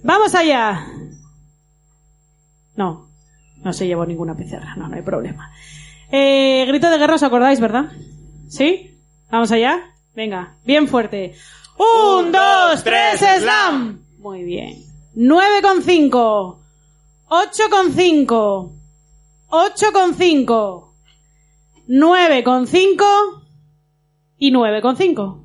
[0.02, 0.86] Vamos allá.
[2.76, 3.08] No.
[3.62, 4.74] No se llevó ninguna pizarra.
[4.76, 5.50] No, no hay problema.
[6.10, 7.86] Eh, grito de guerra, ¿os acordáis, verdad?
[8.48, 8.98] ¿Sí?
[9.30, 9.80] ¿Vamos allá?
[10.14, 11.34] Venga, bien fuerte.
[11.76, 14.04] Un, dos, tres, slam.
[14.18, 14.84] Muy bien.
[15.14, 16.60] Nueve con cinco.
[21.86, 23.04] Ocho con cinco.
[23.04, 23.34] Ocho con cinco.
[23.36, 23.42] Nueve con cinco.
[24.38, 25.40] Y nueve con cinco.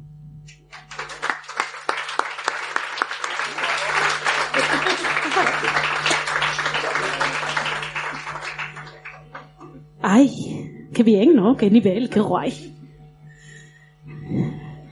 [10.01, 11.57] Ay, qué bien, ¿no?
[11.57, 12.75] Qué nivel, qué guay.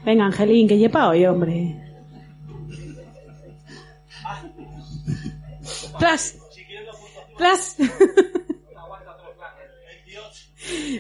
[0.06, 1.82] Venga, Angelín, que llepa hoy, hombre.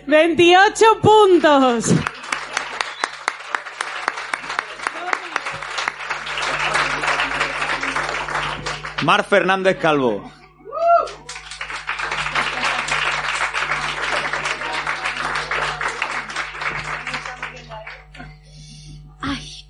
[0.05, 1.93] 28 puntos.
[9.03, 10.31] Mar Fernández Calvo.
[19.21, 19.65] Así.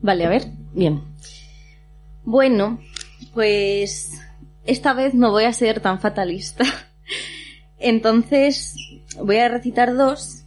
[0.00, 0.46] Vale, a ver.
[0.72, 1.02] Bien.
[2.24, 2.80] Bueno,
[3.32, 4.12] pues
[4.64, 6.64] esta vez no voy a ser tan fatalista.
[7.78, 8.74] Entonces
[9.20, 10.42] voy a recitar dos.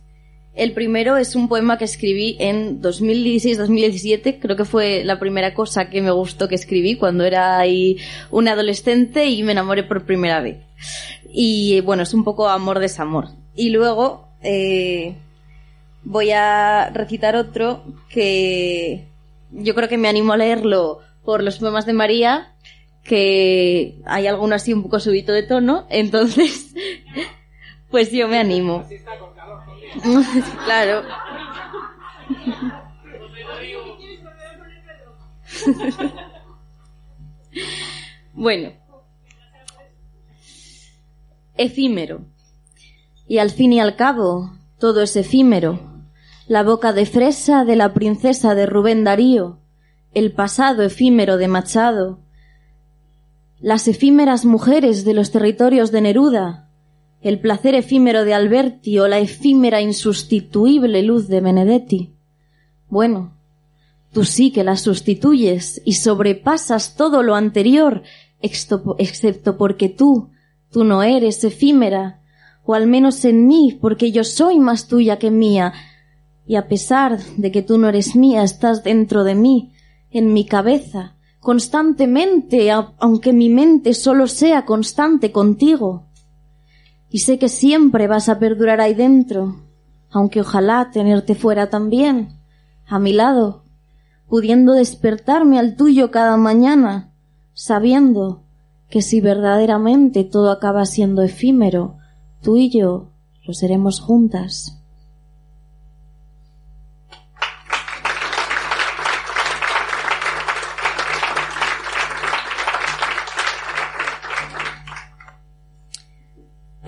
[0.56, 4.40] El primero es un poema que escribí en 2016-2017.
[4.42, 7.98] Creo que fue la primera cosa que me gustó que escribí cuando era ahí
[8.32, 10.58] un adolescente y me enamoré por primera vez.
[11.32, 13.30] Y bueno, es un poco amor-desamor.
[13.56, 15.16] Y luego eh,
[16.04, 19.06] voy a recitar otro que
[19.52, 22.54] yo creo que me animo a leerlo por los poemas de María,
[23.10, 26.76] que hay alguno así un poco subito de tono, entonces
[27.90, 28.88] pues yo me animo.
[30.66, 31.02] claro.
[38.34, 38.74] bueno.
[41.58, 42.28] Efímero.
[43.28, 45.80] Y al fin y al cabo, todo es efímero.
[46.46, 49.58] La boca de fresa de la princesa de Rubén Darío,
[50.14, 52.20] el pasado efímero de Machado,
[53.62, 56.70] las efímeras mujeres de los territorios de Neruda,
[57.22, 62.14] el placer efímero de Alberti o la efímera insustituible luz de Benedetti.
[62.88, 63.34] Bueno,
[64.14, 68.04] tú sí que las sustituyes y sobrepasas todo lo anterior,
[68.42, 70.30] excepto porque tú,
[70.72, 72.22] tú no eres efímera,
[72.64, 75.74] o al menos en mí, porque yo soy más tuya que mía,
[76.48, 79.74] y a pesar de que tú no eres mía, estás dentro de mí,
[80.12, 86.06] en mi cabeza, constantemente, aunque mi mente solo sea constante contigo.
[87.10, 89.64] Y sé que siempre vas a perdurar ahí dentro,
[90.12, 92.40] aunque ojalá tenerte fuera también,
[92.86, 93.64] a mi lado,
[94.28, 97.12] pudiendo despertarme al tuyo cada mañana,
[97.54, 98.44] sabiendo
[98.90, 101.98] que si verdaderamente todo acaba siendo efímero,
[102.42, 103.12] tú y yo
[103.46, 104.79] lo seremos juntas.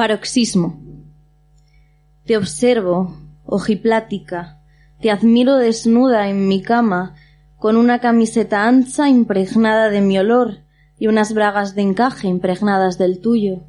[0.02, 0.82] Paroxismo.
[2.26, 3.16] Te observo,
[3.46, 4.60] ojiplática,
[5.00, 7.14] te admiro desnuda en mi cama,
[7.60, 10.62] con una camiseta ancha impregnada de mi olor
[10.98, 13.62] y unas bragas de encaje impregnadas del tuyo.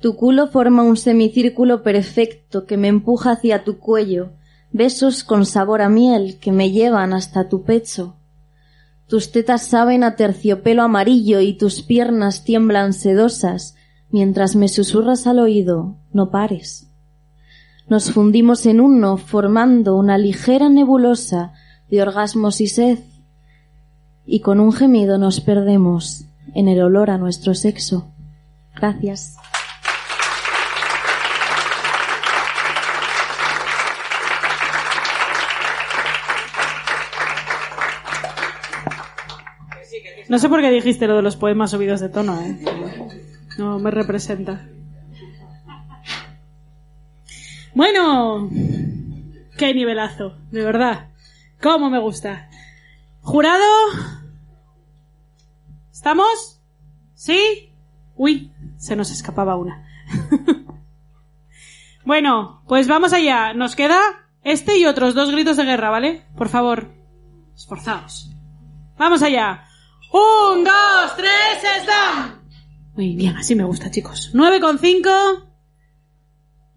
[0.00, 4.32] Tu culo forma un semicírculo perfecto que me empuja hacia tu cuello,
[4.72, 8.16] besos con sabor a miel que me llevan hasta tu pecho.
[9.06, 13.75] Tus tetas saben a terciopelo amarillo y tus piernas tiemblan sedosas
[14.10, 16.90] mientras me susurras al oído, no pares.
[17.88, 21.52] Nos fundimos en uno formando una ligera nebulosa
[21.88, 22.98] de orgasmos y sed,
[24.24, 26.24] y con un gemido nos perdemos
[26.54, 28.12] en el olor a nuestro sexo.
[28.74, 29.36] Gracias.
[40.28, 43.25] No sé por qué dijiste lo de los poemas subidos de tono, ¿eh?
[43.58, 44.66] No me representa.
[47.74, 48.50] Bueno,
[49.58, 51.10] qué nivelazo, de verdad.
[51.60, 52.48] ¿Cómo me gusta?
[53.20, 53.64] ¿Jurado?
[55.92, 56.60] ¿Estamos?
[57.14, 57.72] ¿Sí?
[58.14, 59.86] Uy, se nos escapaba una.
[62.04, 63.52] bueno, pues vamos allá.
[63.52, 64.00] Nos queda
[64.42, 66.24] este y otros dos gritos de guerra, ¿vale?
[66.36, 66.94] Por favor,
[67.54, 68.30] esforzaos.
[68.96, 69.64] Vamos allá.
[70.12, 72.35] Un, dos, tres, ¡están!
[72.96, 74.30] Muy bien, así me gusta, chicos.
[74.32, 75.10] Nueve con cinco.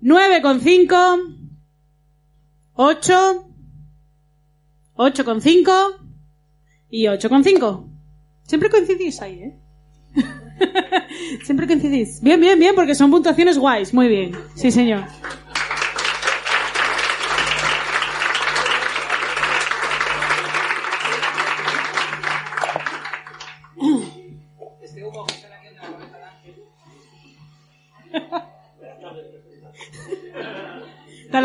[0.01, 0.95] Nueve con cinco.
[2.73, 3.47] Ocho.
[4.95, 5.71] Ocho con cinco.
[6.89, 7.89] Y ocho con cinco.
[8.43, 9.59] Siempre coincidís ahí, ¿eh?
[11.45, 12.19] Siempre coincidís.
[12.21, 13.93] Bien, bien, bien, porque son puntuaciones guays.
[13.93, 14.35] Muy bien.
[14.55, 15.05] Sí, señor.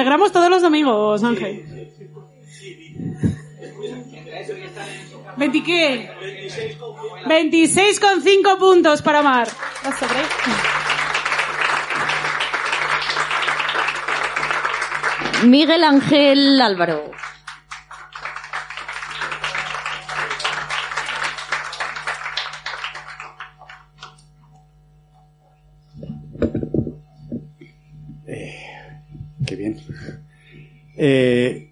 [0.04, 1.64] Alegramos todos los domingos, Ángel.
[5.38, 6.10] ¿20 qué?
[7.24, 9.48] 26,5 puntos para Mar.
[15.44, 17.10] Miguel Ángel Álvaro.
[31.06, 31.70] Eh,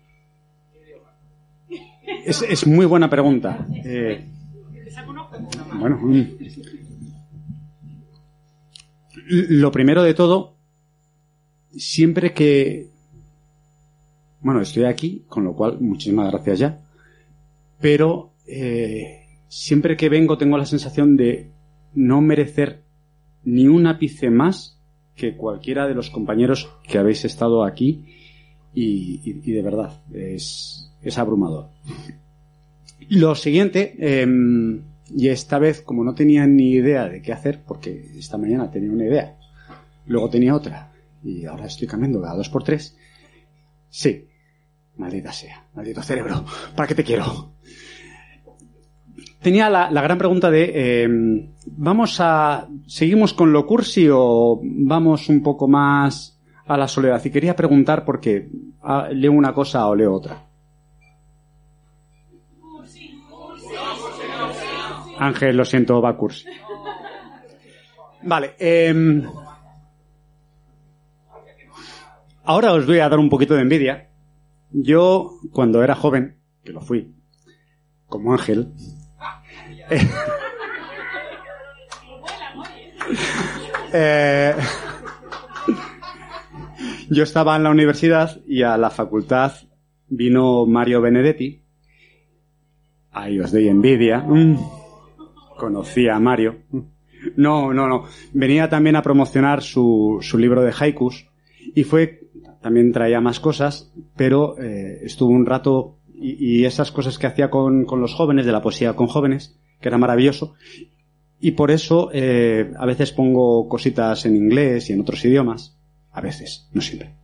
[2.27, 3.67] es, muy buena pregunta.
[3.83, 4.29] Eh,
[5.79, 6.37] bueno, mm.
[9.31, 10.59] lo primero de todo,
[11.75, 12.91] siempre que...
[14.43, 16.83] Bueno, estoy aquí, con lo cual muchísimas gracias ya.
[17.81, 21.53] Pero eh, siempre que vengo tengo la sensación de
[21.95, 22.83] no merecer
[23.45, 24.79] ni un ápice más
[25.17, 28.22] que cualquiera de los compañeros que habéis estado aquí
[28.75, 31.69] y, y- y de verdad es, es abrumador.
[33.09, 34.81] Lo siguiente, em,
[35.15, 38.91] y esta vez como no tenía ni idea de qué hacer, porque esta mañana tenía
[38.91, 39.37] una idea,
[40.07, 40.93] luego tenía otra
[41.25, 42.97] y ahora estoy cambiando cada dos por tres,
[43.91, 44.27] sí,
[44.97, 46.45] maldita sea, maldito cerebro,
[46.77, 47.53] ¿para qué te quiero?
[49.43, 55.29] Tenía la, la gran pregunta de, em, ¿vamos a, seguimos con lo cursi o vamos
[55.29, 56.32] un poco más
[56.67, 57.23] a la soledad?
[57.25, 58.49] Y quería preguntar porque
[58.83, 60.47] ah, leo una cosa o leo otra.
[65.19, 66.47] Ángel, lo siento, va cursi.
[68.23, 69.23] Vale, em,
[72.45, 74.11] ahora os voy a dar un poquito de envidia.
[74.71, 77.15] Yo, cuando era joven, que lo fui,
[78.07, 78.73] como Ángel,
[83.95, 84.55] Eh,
[87.13, 89.53] yo estaba en la universidad y a la facultad
[90.09, 91.63] vino Mario Benedetti.
[93.11, 94.21] Ahí os doy envidia.
[94.21, 94.57] Mm.
[95.59, 96.57] Conocí a Mario.
[97.37, 98.05] No, no, no.
[98.33, 101.29] Venía también a promocionar su, su libro de haikus
[101.75, 102.29] y fue,
[102.61, 107.51] también traía más cosas, pero eh, estuvo un rato y, y esas cosas que hacía
[107.51, 110.55] con, con los jóvenes, de la poesía con jóvenes, que era maravilloso.
[111.41, 115.77] Y por eso eh, a veces pongo cositas en inglés y en otros idiomas.
[116.13, 117.15] A veces, no siempre.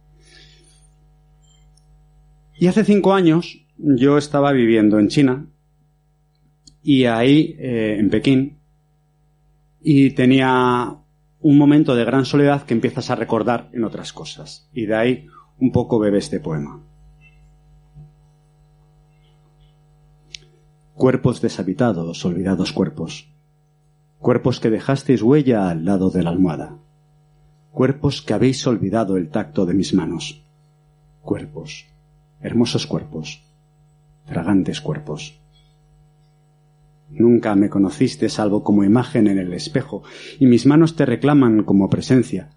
[2.59, 5.47] Y hace cinco años yo estaba viviendo en China
[6.83, 8.59] y ahí, eh, en Pekín,
[9.81, 10.97] y tenía
[11.41, 14.69] un momento de gran soledad que empiezas a recordar en otras cosas.
[14.73, 15.27] Y de ahí
[15.59, 16.85] un poco bebe este poema.
[20.95, 23.33] Cuerpos deshabitados, olvidados cuerpos.
[24.19, 26.79] Cuerpos que dejasteis huella al lado de la almohada.
[27.79, 30.43] Cuerpos que habéis olvidado el tacto de mis manos.
[31.23, 31.87] Cuerpos,
[32.41, 33.45] hermosos cuerpos,
[34.25, 35.41] fragantes cuerpos.
[37.09, 40.03] Nunca me conociste salvo como imagen en el espejo,
[40.41, 42.51] y mis manos te reclaman como presencia,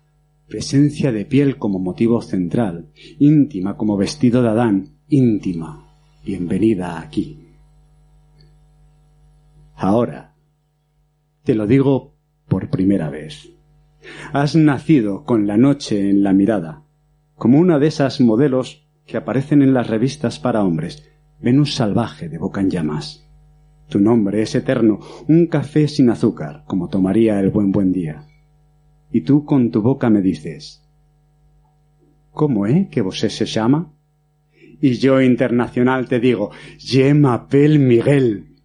[0.48, 2.90] presencia de piel como motivo central,
[3.20, 5.86] íntima como vestido de Adán, íntima,
[6.26, 7.46] bienvenida aquí.
[9.76, 10.34] Ahora,
[11.44, 12.16] te lo digo
[12.48, 13.61] por primera vez.
[14.34, 16.84] Has nacido con la noche en la mirada,
[17.36, 21.08] como una de esas modelos que aparecen en las revistas para hombres,
[21.40, 23.28] Venus salvaje de boca en llamas.
[23.90, 28.28] Tu nombre es eterno, un café sin azúcar, como tomaría el buen buen día.
[29.12, 30.88] Y tú con tu boca me dices,
[32.32, 33.94] ¿cómo eh que vos se llama?
[34.80, 38.56] Y yo internacional te digo, Je m'appelle Miguel.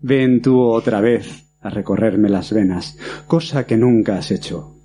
[0.00, 4.76] Ven tú otra vez a recorrerme las venas, cosa que nunca has hecho.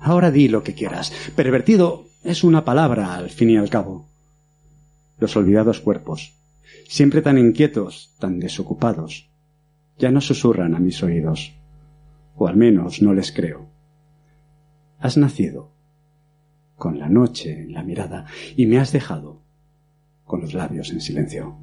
[0.00, 1.12] Ahora di lo que quieras.
[1.36, 4.08] Pervertido es una palabra, al fin y al cabo.
[5.18, 6.34] Los olvidados cuerpos,
[6.88, 9.30] siempre tan inquietos, tan desocupados,
[9.96, 11.54] ya no susurran a mis oídos,
[12.34, 13.70] o al menos no les creo.
[14.98, 15.72] Has nacido
[16.74, 18.26] con la noche en la mirada
[18.56, 19.40] y me has dejado
[20.24, 21.56] con los labios en silencio.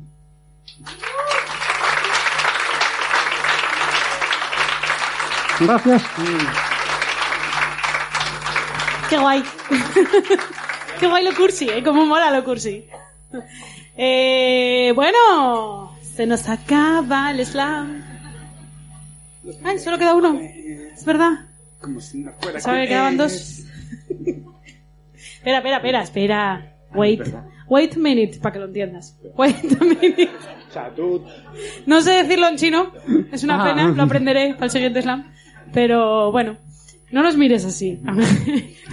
[5.59, 6.03] Gracias.
[9.09, 9.43] Qué guay.
[10.99, 11.83] Qué guay lo cursi, ¿eh?
[11.83, 12.85] Cómo mola lo cursi.
[13.97, 18.03] Eh, bueno, se nos acaba el slam.
[19.63, 20.39] Ay, solo queda uno.
[20.41, 21.31] Es verdad.
[21.79, 23.31] Como si no fuera Sabe que quedaban dos.
[25.13, 26.73] espera, espera, espera, espera.
[26.93, 27.21] Wait.
[27.67, 29.17] Wait a minute, para que lo entiendas.
[29.35, 30.29] Wait a minute.
[31.85, 32.91] No sé decirlo en chino,
[33.31, 33.65] es una Ah.
[33.65, 35.31] pena, lo aprenderé para el siguiente slam.
[35.75, 36.57] Pero bueno,
[37.11, 37.99] no nos mires así.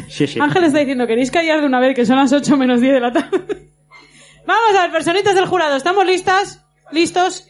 [0.08, 0.40] Sí, sí.
[0.40, 3.00] Ángel está diciendo, ¿queréis callar de una vez que son las 8 menos 10 de
[3.00, 3.38] la tarde?
[4.46, 6.66] Vamos a ver, personitas del jurado, ¿estamos listas?
[6.90, 7.46] ¿Listos?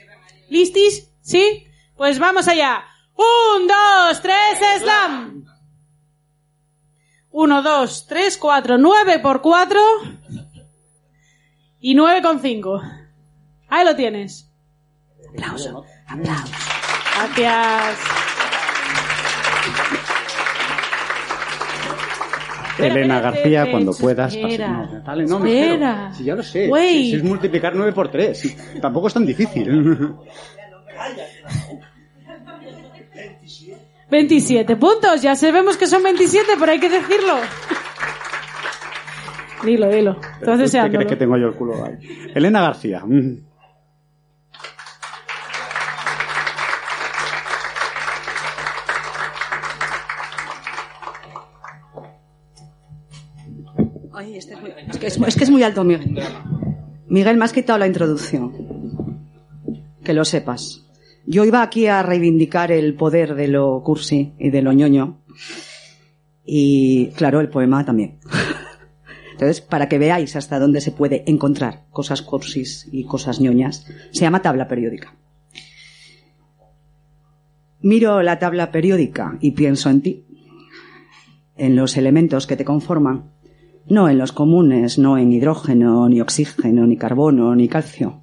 [0.50, 1.10] ¿Listis?
[1.22, 1.66] ¿Sí?
[1.96, 2.84] Pues vamos allá.
[3.16, 5.46] Un, dos, tres, slam.
[7.30, 9.80] Uno, dos, tres, cuatro, nueve por cuatro.
[11.80, 12.82] Y nueve con cinco.
[13.68, 14.52] Ahí lo tienes.
[15.30, 16.52] Aplauso, aplauso.
[17.16, 18.31] Gracias.
[22.86, 24.34] Elena García, cuando puedas.
[24.34, 25.02] espera.
[25.06, 25.90] No, no, me Espera.
[26.10, 26.14] espero.
[26.14, 26.66] Si ya lo sé.
[26.66, 28.56] Si, si es multiplicar 9 por 3.
[28.80, 30.14] Tampoco es tan difícil.
[34.10, 37.34] 27 puntos, ya sabemos que son 27, pero hay que decirlo.
[39.64, 40.12] Dilo, dilo.
[40.20, 40.98] Estás ¿Tú te deseándolo.
[40.98, 41.94] crees que tengo yo el culo ahí?
[42.34, 43.02] Elena García.
[54.36, 54.54] Este
[54.88, 56.16] es que es, es que es muy alto, Miguel.
[57.06, 59.18] Miguel, me has quitado la introducción.
[60.02, 60.86] Que lo sepas.
[61.26, 65.20] Yo iba aquí a reivindicar el poder de lo cursi y de lo ñoño.
[66.46, 68.18] Y, claro, el poema también.
[69.32, 74.20] Entonces, para que veáis hasta dónde se puede encontrar cosas cursis y cosas ñoñas, se
[74.20, 75.14] llama tabla periódica.
[77.82, 80.24] Miro la tabla periódica y pienso en ti,
[81.56, 83.31] en los elementos que te conforman,
[83.88, 88.22] no en los comunes, no en hidrógeno, ni oxígeno, ni carbono, ni calcio.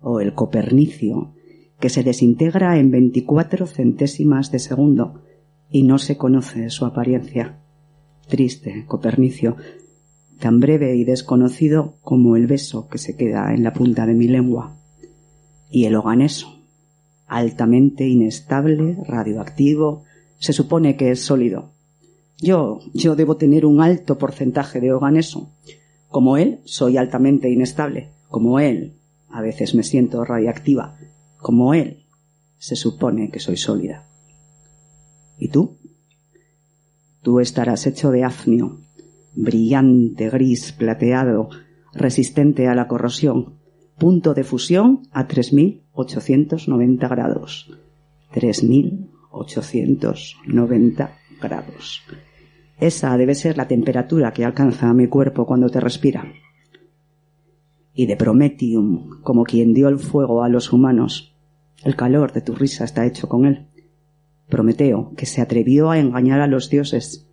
[0.00, 1.34] O el copernicio,
[1.78, 5.22] que se desintegra en 24 centésimas de segundo
[5.70, 7.58] y no se conoce su apariencia.
[8.28, 9.56] Triste copernicio,
[10.38, 14.28] tan breve y desconocido como el beso que se queda en la punta de mi
[14.28, 14.76] lengua.
[15.70, 16.64] Y el oganeso,
[17.26, 20.04] altamente inestable, radioactivo,
[20.38, 21.72] se supone que es sólido.
[22.38, 25.52] Yo, yo debo tener un alto porcentaje de oganeso.
[26.08, 28.10] Como él, soy altamente inestable.
[28.28, 28.94] Como él,
[29.30, 30.98] a veces me siento radiactiva.
[31.38, 32.04] Como él,
[32.58, 34.06] se supone que soy sólida.
[35.38, 35.78] ¿Y tú?
[37.22, 38.80] Tú estarás hecho de afnio,
[39.34, 41.50] brillante, gris, plateado,
[41.92, 43.58] resistente a la corrosión,
[43.98, 47.70] punto de fusión a 3.890 grados.
[48.34, 52.02] 3.890 grados.
[52.78, 56.32] Esa debe ser la temperatura que alcanza mi cuerpo cuando te respira
[57.94, 61.34] y de Prometium, como quien dio el fuego a los humanos.
[61.82, 63.66] El calor de tu risa está hecho con él.
[64.48, 67.28] Prometeo, que se atrevió a engañar a los dioses,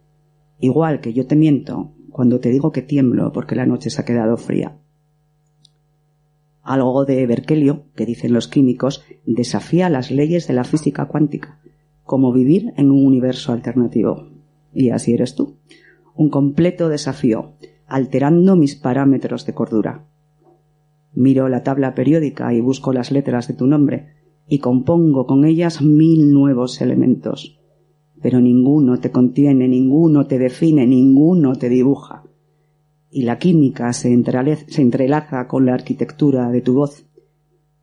[0.60, 4.06] igual que yo te miento cuando te digo que tiemblo porque la noche se ha
[4.06, 4.78] quedado fría.
[6.64, 11.62] Algo de Berkelio, que dicen los químicos, desafía las leyes de la física cuántica,
[12.04, 14.30] como vivir en un universo alternativo.
[14.74, 15.58] Y así eres tú.
[16.16, 17.54] Un completo desafío,
[17.86, 20.08] alterando mis parámetros de cordura.
[21.20, 24.14] Miro la tabla periódica y busco las letras de tu nombre
[24.48, 27.60] y compongo con ellas mil nuevos elementos.
[28.22, 32.24] Pero ninguno te contiene, ninguno te define, ninguno te dibuja.
[33.10, 37.08] Y la química se, entrelaz- se entrelaza con la arquitectura de tu voz,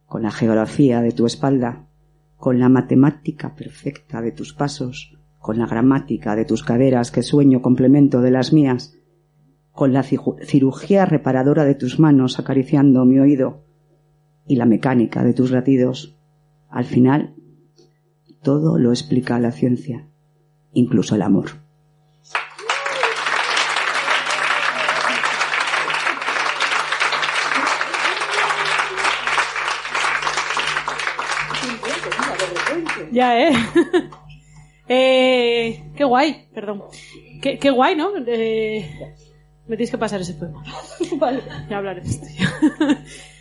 [0.07, 1.89] con la geografía de tu espalda,
[2.37, 7.63] con la matemática perfecta de tus pasos, con la gramática de tus caderas que sueño
[7.63, 8.97] complemento de las mías,
[9.75, 13.65] con la cirugía reparadora de tus manos acariciando mi oído
[14.47, 16.17] y la mecánica de tus latidos.
[16.71, 17.35] Al final,
[18.41, 20.07] todo lo explica la ciencia,
[20.75, 21.47] incluso el amor.
[33.11, 33.53] Ya, ¿eh?
[34.89, 36.85] eh qué guay, perdón.
[37.43, 38.11] Qué, qué guay, ¿no?
[38.25, 38.89] Eh,
[39.67, 40.63] me tienes que pasar ese poema.
[41.17, 42.27] vale, ya hablaré de esto.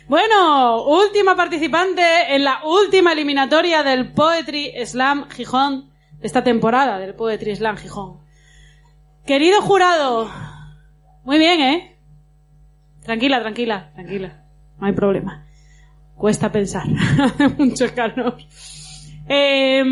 [0.08, 2.02] bueno, última participante
[2.34, 5.90] en la última eliminatoria del Poetry Slam Gijón,
[6.20, 8.18] esta temporada del Poetry Slam Gijón.
[9.26, 10.30] Querido jurado,
[11.24, 11.96] muy bien, ¿eh?
[13.02, 14.44] Tranquila, tranquila, tranquila.
[14.78, 15.46] No hay problema.
[16.16, 16.84] Cuesta pensar.
[17.20, 18.36] Hace mucho calor.
[19.28, 19.82] Eh,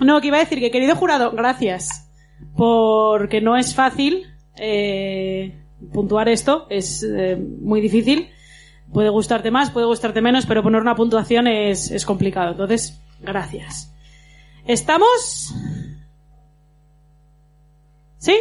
[0.00, 2.10] no, que iba a decir que querido jurado, gracias.
[2.56, 5.58] Porque no es fácil eh,
[5.92, 8.30] puntuar esto, es eh, muy difícil.
[8.92, 12.52] Puede gustarte más, puede gustarte menos, pero poner una puntuación es, es complicado.
[12.52, 13.92] Entonces, gracias.
[14.66, 15.54] ¿Estamos?
[18.18, 18.36] ¿Sí?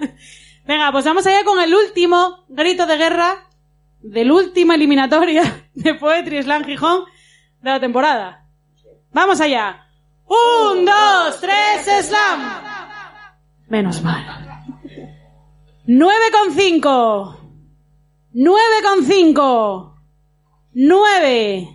[0.66, 3.48] Venga, pues vamos allá con el último grito de guerra
[4.00, 5.42] del última eliminatoria
[5.74, 7.04] de Poetry Slam Gijón
[7.60, 8.46] de la temporada.
[9.12, 9.86] Vamos allá.
[10.26, 12.40] Un, dos, tres, slam.
[13.68, 14.51] Menos mal.
[15.94, 17.38] Nueve con cinco.
[18.32, 19.94] Nueve con cinco.
[20.72, 21.68] Nueve.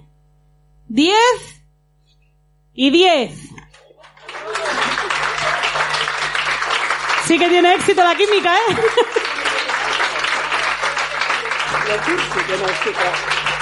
[0.87, 1.61] Diez.
[2.73, 3.31] Y diez.
[7.25, 8.75] Sí que tiene éxito la química, ¿eh?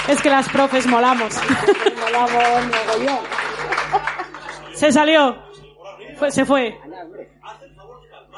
[0.08, 1.34] Es que las profes molamos.
[4.72, 5.36] Se salió.
[6.30, 6.80] Se fue.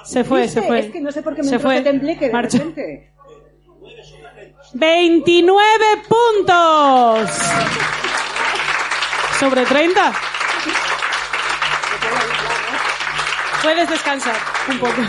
[0.09, 0.78] Se fue, se fue.
[0.80, 1.82] Es que no sé por qué me Se fue.
[1.82, 3.12] tembleque de repente.
[4.72, 5.74] 29
[6.09, 7.30] puntos.
[9.39, 10.12] Sobre 30.
[13.62, 14.36] Puedes descansar
[14.70, 15.02] un poco.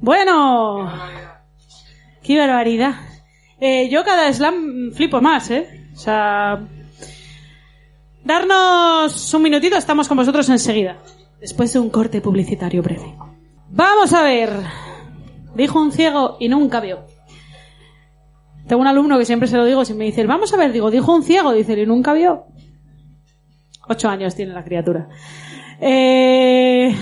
[0.00, 0.92] Bueno.
[2.24, 2.94] Qué barbaridad.
[3.60, 5.88] Eh, yo cada slam flipo más, ¿eh?
[5.94, 6.58] O sea...
[8.26, 10.98] Darnos un minutito, estamos con vosotros enseguida.
[11.38, 13.14] Después de un corte publicitario breve.
[13.70, 14.50] Vamos a ver.
[15.54, 17.06] Dijo un ciego y nunca vio.
[18.66, 20.90] Tengo un alumno que siempre se lo digo, si me dice, vamos a ver, digo,
[20.90, 22.46] dijo un ciego, dice, y nunca vio.
[23.86, 25.08] Ocho años tiene la criatura.
[25.80, 26.92] Eh...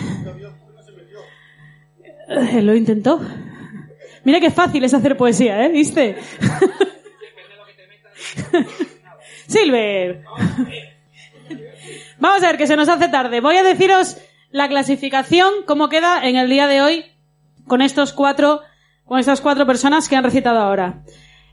[2.60, 3.18] Lo intentó.
[4.24, 5.70] Mira qué fácil es hacer poesía, ¿eh?
[5.70, 6.16] ¿Viste?
[9.46, 10.22] Silver.
[12.24, 13.42] Vamos a ver, que se nos hace tarde.
[13.42, 14.16] Voy a deciros
[14.50, 17.04] la clasificación, cómo queda en el día de hoy
[17.68, 18.62] con estos cuatro,
[19.04, 21.04] con estas cuatro personas que han recitado ahora.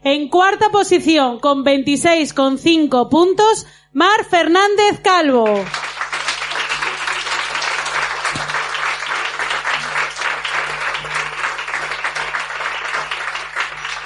[0.02, 5.46] En cuarta posición, con 26,5 puntos, Mar Fernández Calvo.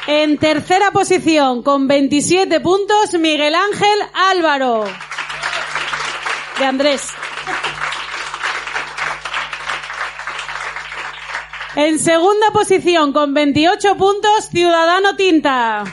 [0.07, 3.99] En tercera posición, con 27 puntos, Miguel Ángel
[4.31, 4.85] Álvaro.
[6.57, 7.13] De Andrés.
[11.75, 15.83] En segunda posición, con 28 puntos, Ciudadano Tinta.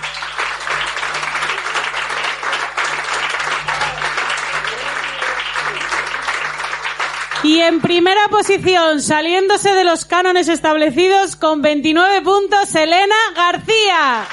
[7.43, 14.28] Y en primera posición, saliéndose de los cánones establecidos, con 29 puntos, Elena García.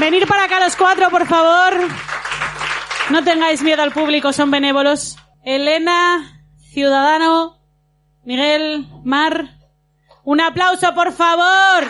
[0.00, 1.74] Venir para acá los cuatro, por favor.
[3.10, 5.18] No tengáis miedo al público, son benévolos.
[5.44, 7.58] Elena, Ciudadano,
[8.24, 9.58] Miguel, Mar.
[10.24, 11.84] Un aplauso, por favor.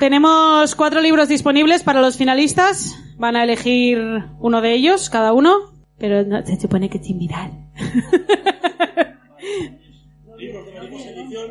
[0.00, 2.96] Tenemos cuatro libros disponibles para los finalistas.
[3.16, 4.00] Van a elegir
[4.40, 5.56] uno de ellos, cada uno.
[5.98, 7.67] Pero se supone que es similar.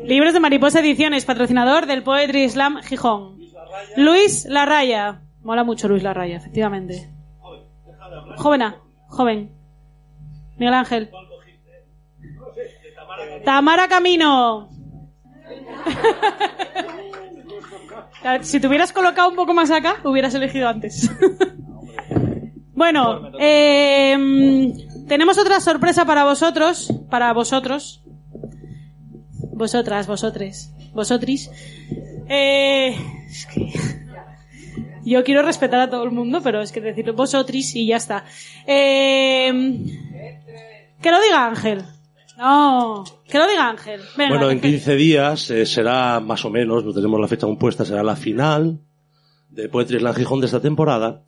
[0.04, 3.38] Libros de Mariposa Ediciones, patrocinador del Poetry Slam Gijón.
[3.96, 5.20] Luis Larraya.
[5.42, 7.10] Mola mucho Luis Larraya, efectivamente.
[8.36, 8.76] Jovena,
[9.08, 9.52] joven.
[10.56, 11.10] Miguel Ángel.
[13.44, 14.68] Tamara Camino.
[18.42, 21.08] Si te hubieras colocado un poco más acá, hubieras elegido antes.
[22.74, 24.74] bueno, eh,
[25.08, 28.02] tenemos otra sorpresa para vosotros, para vosotros,
[29.52, 31.50] vosotras, vosotres, vosotris.
[32.28, 32.94] Eh,
[33.26, 33.72] es que
[35.04, 38.24] yo quiero respetar a todo el mundo, pero es que decirlo vosotris y ya está.
[38.66, 39.50] Eh,
[41.00, 41.82] que lo diga Ángel.
[42.36, 44.00] No, que lo diga Ángel.
[44.16, 44.70] Venga, bueno, en Ángel.
[44.72, 48.78] 15 días eh, será más o menos, no tenemos la fecha compuesta, será la final
[49.50, 51.24] de Poetry Slam Gijón de esta temporada.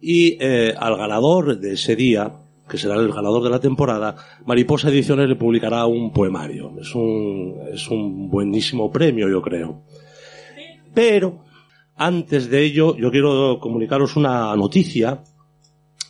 [0.00, 2.32] Y eh, al ganador de ese día,
[2.68, 4.16] que será el ganador de la temporada,
[4.46, 6.72] Mariposa Ediciones le publicará un poemario.
[6.80, 9.82] Es un, es un buenísimo premio, yo creo.
[10.94, 11.44] Pero,
[11.96, 15.22] antes de ello, yo quiero comunicaros una noticia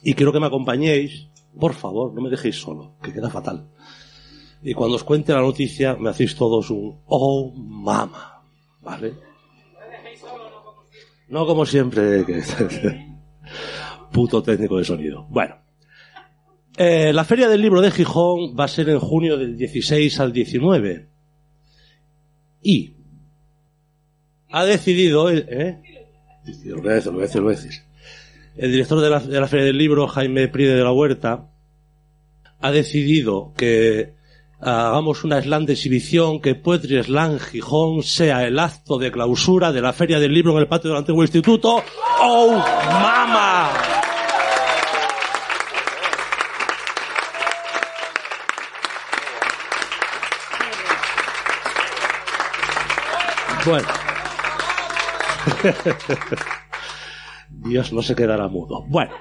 [0.03, 1.29] y quiero que me acompañéis.
[1.59, 3.69] Por favor, no me dejéis solo, que queda fatal.
[4.63, 8.43] Y cuando os cuente la noticia, me hacéis todos un oh mama,
[8.81, 9.15] ¿vale?
[11.29, 12.43] No como siempre, que
[14.13, 15.27] puto técnico de sonido.
[15.29, 15.57] Bueno,
[16.77, 20.33] Eh, la Feria del Libro de Gijón va a ser en junio del 16 al
[20.33, 21.09] 19.
[22.63, 22.95] Y
[24.51, 25.79] ha decidido, eh.
[28.57, 31.49] El director de la, de la Feria del Libro, Jaime Pride de la Huerta,
[32.61, 34.15] ha decidido que
[34.61, 39.83] hagamos una slam de exhibición, que Poetry Slam Gijón sea el acto de clausura de
[39.83, 41.83] la Feria del Libro en el patio del antiguo instituto.
[42.21, 43.94] ¡Oh, mama!
[53.65, 53.89] Bueno.
[57.51, 58.85] Dios no se quedará mudo.
[58.89, 59.13] Bueno.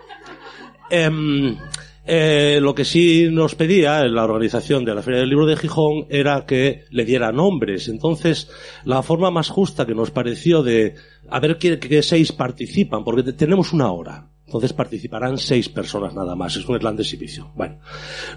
[0.90, 1.58] Em,
[2.06, 6.06] eh, lo que sí nos pedía la organización de la Feria del Libro de Gijón
[6.10, 7.88] era que le diera nombres.
[7.88, 8.50] Entonces,
[8.84, 10.96] la forma más justa que nos pareció de
[11.30, 14.28] a ver qué, seis participan, porque te- tenemos una hora.
[14.46, 16.56] Entonces participarán seis personas nada más.
[16.58, 17.52] Es un de exhibición.
[17.56, 17.80] Bueno,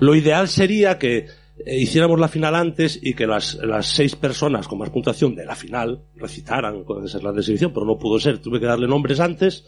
[0.01, 1.27] lo ideal sería que
[1.65, 5.47] eh, hiciéramos la final antes y que las, las seis personas con más puntuación de
[5.47, 8.39] la final recitaran con ese slam de exhibición, pero no pudo ser.
[8.39, 9.65] Tuve que darle nombres antes.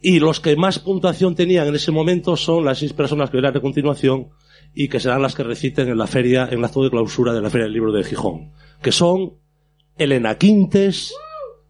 [0.00, 3.56] Y los que más puntuación tenían en ese momento son las seis personas que verán
[3.56, 4.28] a continuación
[4.74, 7.40] y que serán las que reciten en la feria, en el acto de clausura de
[7.40, 8.52] la Feria del Libro de Gijón.
[8.82, 9.34] Que son
[9.96, 11.14] Elena Quintes,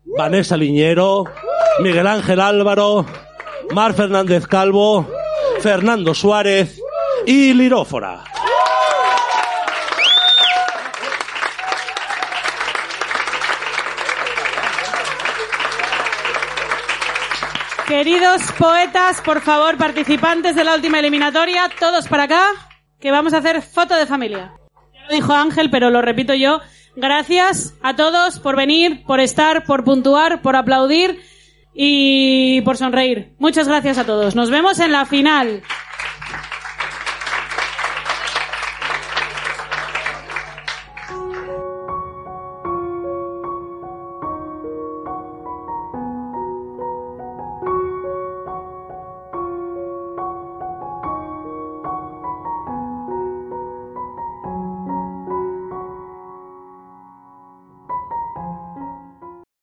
[0.05, 1.25] Vanessa Liñero,
[1.81, 3.07] Miguel Ángel Álvaro,
[3.73, 5.07] Mar Fernández Calvo,
[5.61, 6.81] Fernando Suárez
[7.27, 8.25] y Lirófora.
[17.87, 22.47] Queridos poetas, por favor, participantes de la última eliminatoria, todos para acá,
[22.99, 24.53] que vamos a hacer foto de familia.
[24.95, 26.61] Ya lo dijo Ángel, pero lo repito yo.
[26.97, 31.21] Gracias a todos por venir, por estar, por puntuar, por aplaudir
[31.75, 33.35] y por sonreír.
[33.39, 34.35] Muchas gracias a todos.
[34.35, 35.63] Nos vemos en la final.